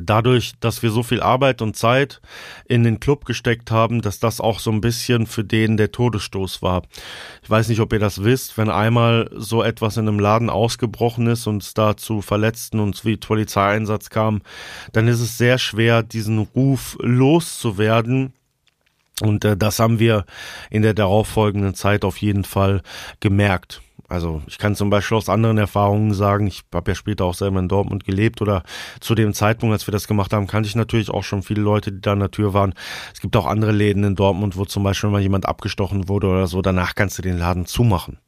dadurch, 0.00 0.52
dass 0.60 0.82
wir 0.82 0.90
so 0.90 1.02
viel 1.02 1.20
Arbeit 1.20 1.62
und 1.62 1.76
Zeit 1.76 2.20
in 2.66 2.84
den 2.84 3.00
Club 3.00 3.24
gesteckt 3.24 3.70
haben, 3.70 4.02
dass 4.02 4.18
das 4.18 4.40
auch 4.40 4.58
so 4.58 4.70
ein 4.70 4.80
bisschen 4.80 5.26
für 5.26 5.44
den 5.44 5.76
der 5.76 5.92
Todesstoß 5.92 6.62
war. 6.62 6.82
Ich 7.42 7.50
weiß 7.50 7.68
nicht, 7.68 7.80
ob 7.80 7.92
ihr 7.92 7.98
das 7.98 8.24
wisst, 8.24 8.58
wenn 8.58 8.70
einmal 8.70 9.30
so 9.34 9.62
etwas 9.62 9.96
in 9.96 10.08
einem 10.08 10.18
Laden 10.18 10.50
ausgebrochen 10.50 11.26
ist 11.26 11.46
und 11.46 11.62
es 11.62 11.74
da 11.74 11.96
zu 11.96 12.22
Verletzten 12.22 12.80
und 12.80 13.04
wie 13.04 13.16
Polizeieinsatz 13.16 14.10
kam, 14.10 14.42
dann 14.92 15.08
ist 15.08 15.20
es 15.20 15.38
sehr 15.38 15.58
schwer, 15.58 16.02
diesen 16.02 16.38
Ruf 16.38 16.96
loszuwerden. 17.00 18.32
Und 19.20 19.44
äh, 19.44 19.56
das 19.56 19.78
haben 19.78 19.98
wir 19.98 20.24
in 20.70 20.82
der 20.82 20.94
darauffolgenden 20.94 21.74
Zeit 21.74 22.04
auf 22.04 22.18
jeden 22.18 22.44
Fall 22.44 22.82
gemerkt. 23.20 23.80
Also 24.08 24.42
ich 24.46 24.58
kann 24.58 24.74
zum 24.74 24.90
Beispiel 24.90 25.16
aus 25.16 25.28
anderen 25.28 25.56
Erfahrungen 25.56 26.12
sagen, 26.12 26.46
ich 26.46 26.62
habe 26.74 26.90
ja 26.90 26.94
später 26.94 27.24
auch 27.24 27.34
selber 27.34 27.58
in 27.58 27.68
Dortmund 27.68 28.04
gelebt 28.04 28.42
oder 28.42 28.62
zu 29.00 29.14
dem 29.14 29.32
Zeitpunkt, 29.32 29.72
als 29.72 29.86
wir 29.86 29.92
das 29.92 30.06
gemacht 30.06 30.32
haben, 30.32 30.46
kannte 30.46 30.68
ich 30.68 30.76
natürlich 30.76 31.10
auch 31.10 31.24
schon 31.24 31.42
viele 31.42 31.62
Leute, 31.62 31.90
die 31.90 32.00
da 32.00 32.12
an 32.12 32.20
der 32.20 32.30
Tür 32.30 32.52
waren. 32.52 32.74
Es 33.14 33.20
gibt 33.20 33.36
auch 33.36 33.46
andere 33.46 33.72
Läden 33.72 34.04
in 34.04 34.14
Dortmund, 34.14 34.56
wo 34.56 34.64
zum 34.66 34.82
Beispiel 34.82 35.10
mal 35.10 35.22
jemand 35.22 35.46
abgestochen 35.46 36.08
wurde 36.08 36.28
oder 36.28 36.46
so, 36.46 36.60
danach 36.60 36.94
kannst 36.94 37.18
du 37.18 37.22
den 37.22 37.38
Laden 37.38 37.66
zumachen. 37.66 38.18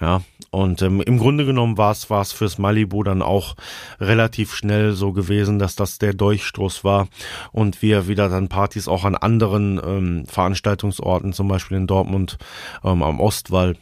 Ja, 0.00 0.22
und 0.50 0.80
ähm, 0.82 1.00
im 1.00 1.18
Grunde 1.18 1.44
genommen 1.44 1.76
war 1.76 1.90
es 1.90 2.08
war 2.08 2.22
es 2.22 2.30
fürs 2.30 2.58
Malibu 2.58 3.02
dann 3.02 3.20
auch 3.20 3.56
relativ 3.98 4.54
schnell 4.54 4.92
so 4.92 5.12
gewesen, 5.12 5.58
dass 5.58 5.74
das 5.74 5.98
der 5.98 6.14
Durchstoß 6.14 6.84
war 6.84 7.08
und 7.50 7.82
wir 7.82 8.06
wieder 8.06 8.28
dann 8.28 8.48
Partys 8.48 8.86
auch 8.86 9.04
an 9.04 9.16
anderen 9.16 9.80
ähm, 9.84 10.26
Veranstaltungsorten, 10.26 11.32
zum 11.32 11.48
Beispiel 11.48 11.78
in 11.78 11.88
Dortmund 11.88 12.38
ähm, 12.84 13.02
am 13.02 13.18
Ostwall, 13.18 13.74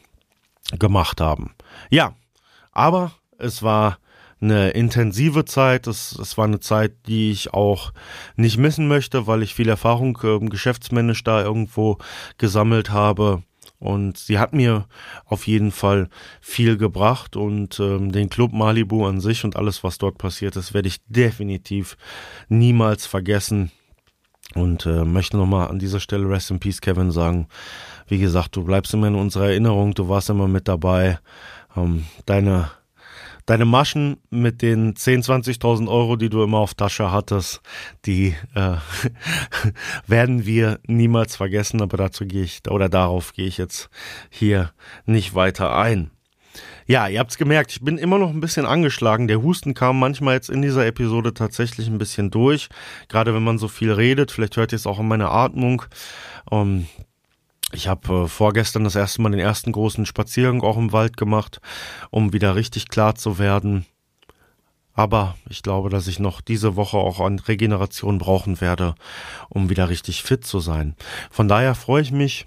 gemacht 0.78 1.20
haben. 1.20 1.54
Ja, 1.90 2.14
aber 2.72 3.12
es 3.38 3.62
war 3.62 3.98
eine 4.40 4.70
intensive 4.70 5.44
Zeit. 5.44 5.86
Es, 5.86 6.12
es 6.18 6.36
war 6.36 6.44
eine 6.44 6.60
Zeit, 6.60 6.92
die 7.06 7.30
ich 7.30 7.54
auch 7.54 7.92
nicht 8.36 8.58
missen 8.58 8.88
möchte, 8.88 9.26
weil 9.26 9.42
ich 9.42 9.54
viel 9.54 9.68
Erfahrung 9.68 10.18
äh, 10.22 10.38
geschäftsmännisch 10.40 11.24
da 11.24 11.42
irgendwo 11.42 11.98
gesammelt 12.38 12.90
habe. 12.90 13.42
Und 13.78 14.16
sie 14.16 14.38
hat 14.38 14.54
mir 14.54 14.86
auf 15.26 15.46
jeden 15.46 15.70
Fall 15.70 16.08
viel 16.40 16.78
gebracht 16.78 17.36
und 17.36 17.78
ähm, 17.78 18.10
den 18.10 18.30
Club 18.30 18.52
Malibu 18.52 19.06
an 19.06 19.20
sich 19.20 19.44
und 19.44 19.56
alles, 19.56 19.84
was 19.84 19.98
dort 19.98 20.16
passiert 20.16 20.56
ist, 20.56 20.72
werde 20.72 20.88
ich 20.88 21.04
definitiv 21.06 21.98
niemals 22.48 23.06
vergessen. 23.06 23.70
Und 24.56 24.86
äh, 24.86 25.04
möchte 25.04 25.36
nochmal 25.36 25.68
an 25.68 25.78
dieser 25.78 26.00
Stelle 26.00 26.28
Rest 26.28 26.50
in 26.50 26.58
Peace, 26.58 26.80
Kevin, 26.80 27.10
sagen. 27.10 27.46
Wie 28.08 28.18
gesagt, 28.18 28.56
du 28.56 28.64
bleibst 28.64 28.94
immer 28.94 29.08
in 29.08 29.14
unserer 29.14 29.50
Erinnerung, 29.50 29.92
du 29.92 30.08
warst 30.08 30.30
immer 30.30 30.48
mit 30.48 30.66
dabei. 30.66 31.18
Ähm, 31.76 32.06
deine, 32.24 32.70
deine 33.44 33.66
Maschen 33.66 34.16
mit 34.30 34.62
den 34.62 34.94
10.000, 34.94 35.60
20.000 35.60 35.88
Euro, 35.88 36.16
die 36.16 36.30
du 36.30 36.42
immer 36.42 36.58
auf 36.58 36.72
Tasche 36.72 37.12
hattest, 37.12 37.60
die 38.06 38.34
äh, 38.54 38.76
werden 40.06 40.46
wir 40.46 40.80
niemals 40.86 41.36
vergessen, 41.36 41.82
aber 41.82 41.98
dazu 41.98 42.24
gehe 42.24 42.44
ich, 42.44 42.62
oder 42.70 42.88
darauf 42.88 43.34
gehe 43.34 43.46
ich 43.46 43.58
jetzt 43.58 43.90
hier 44.30 44.72
nicht 45.04 45.34
weiter 45.34 45.76
ein. 45.76 46.10
Ja, 46.86 47.08
ihr 47.08 47.18
habt's 47.18 47.38
gemerkt, 47.38 47.72
ich 47.72 47.80
bin 47.80 47.98
immer 47.98 48.18
noch 48.18 48.30
ein 48.30 48.40
bisschen 48.40 48.66
angeschlagen. 48.66 49.28
Der 49.28 49.42
Husten 49.42 49.74
kam 49.74 49.98
manchmal 49.98 50.34
jetzt 50.34 50.50
in 50.50 50.62
dieser 50.62 50.86
Episode 50.86 51.34
tatsächlich 51.34 51.88
ein 51.88 51.98
bisschen 51.98 52.30
durch. 52.30 52.68
Gerade 53.08 53.34
wenn 53.34 53.44
man 53.44 53.58
so 53.58 53.68
viel 53.68 53.92
redet, 53.92 54.30
vielleicht 54.30 54.56
hört 54.56 54.72
ihr 54.72 54.76
es 54.76 54.86
auch 54.86 55.00
in 55.00 55.08
meiner 55.08 55.30
Atmung. 55.30 55.82
Ähm, 56.50 56.86
ich 57.72 57.88
habe 57.88 58.24
äh, 58.24 58.28
vorgestern 58.28 58.84
das 58.84 58.94
erste 58.94 59.22
Mal 59.22 59.30
den 59.30 59.40
ersten 59.40 59.72
großen 59.72 60.06
Spaziergang 60.06 60.62
auch 60.62 60.76
im 60.76 60.92
Wald 60.92 61.16
gemacht, 61.16 61.60
um 62.10 62.32
wieder 62.32 62.54
richtig 62.54 62.88
klar 62.88 63.16
zu 63.16 63.38
werden. 63.38 63.86
Aber 64.94 65.36
ich 65.50 65.62
glaube, 65.62 65.90
dass 65.90 66.06
ich 66.06 66.18
noch 66.18 66.40
diese 66.40 66.74
Woche 66.74 66.96
auch 66.96 67.20
an 67.20 67.38
Regeneration 67.38 68.16
brauchen 68.16 68.62
werde, 68.62 68.94
um 69.50 69.68
wieder 69.68 69.90
richtig 69.90 70.22
fit 70.22 70.46
zu 70.46 70.58
sein. 70.58 70.96
Von 71.30 71.48
daher 71.48 71.74
freue 71.74 72.00
ich 72.00 72.12
mich, 72.12 72.46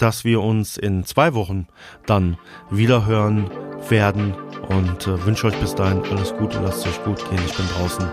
dass 0.00 0.24
wir 0.24 0.40
uns 0.40 0.76
in 0.76 1.04
zwei 1.04 1.34
Wochen 1.34 1.66
dann 2.06 2.38
wieder 2.70 3.06
hören 3.06 3.50
werden 3.88 4.34
und 4.68 5.06
äh, 5.06 5.24
wünsche 5.26 5.46
euch 5.48 5.56
bis 5.56 5.74
dahin 5.74 6.02
alles 6.10 6.34
Gute, 6.34 6.60
lasst 6.60 6.86
es 6.86 6.92
euch 6.92 7.04
gut 7.04 7.18
gehen. 7.30 7.40
Ich 7.46 7.56
bin 7.56 7.66
draußen. 7.68 8.06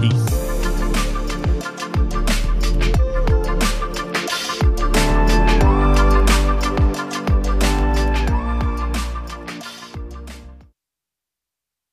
Peace. 0.00 0.53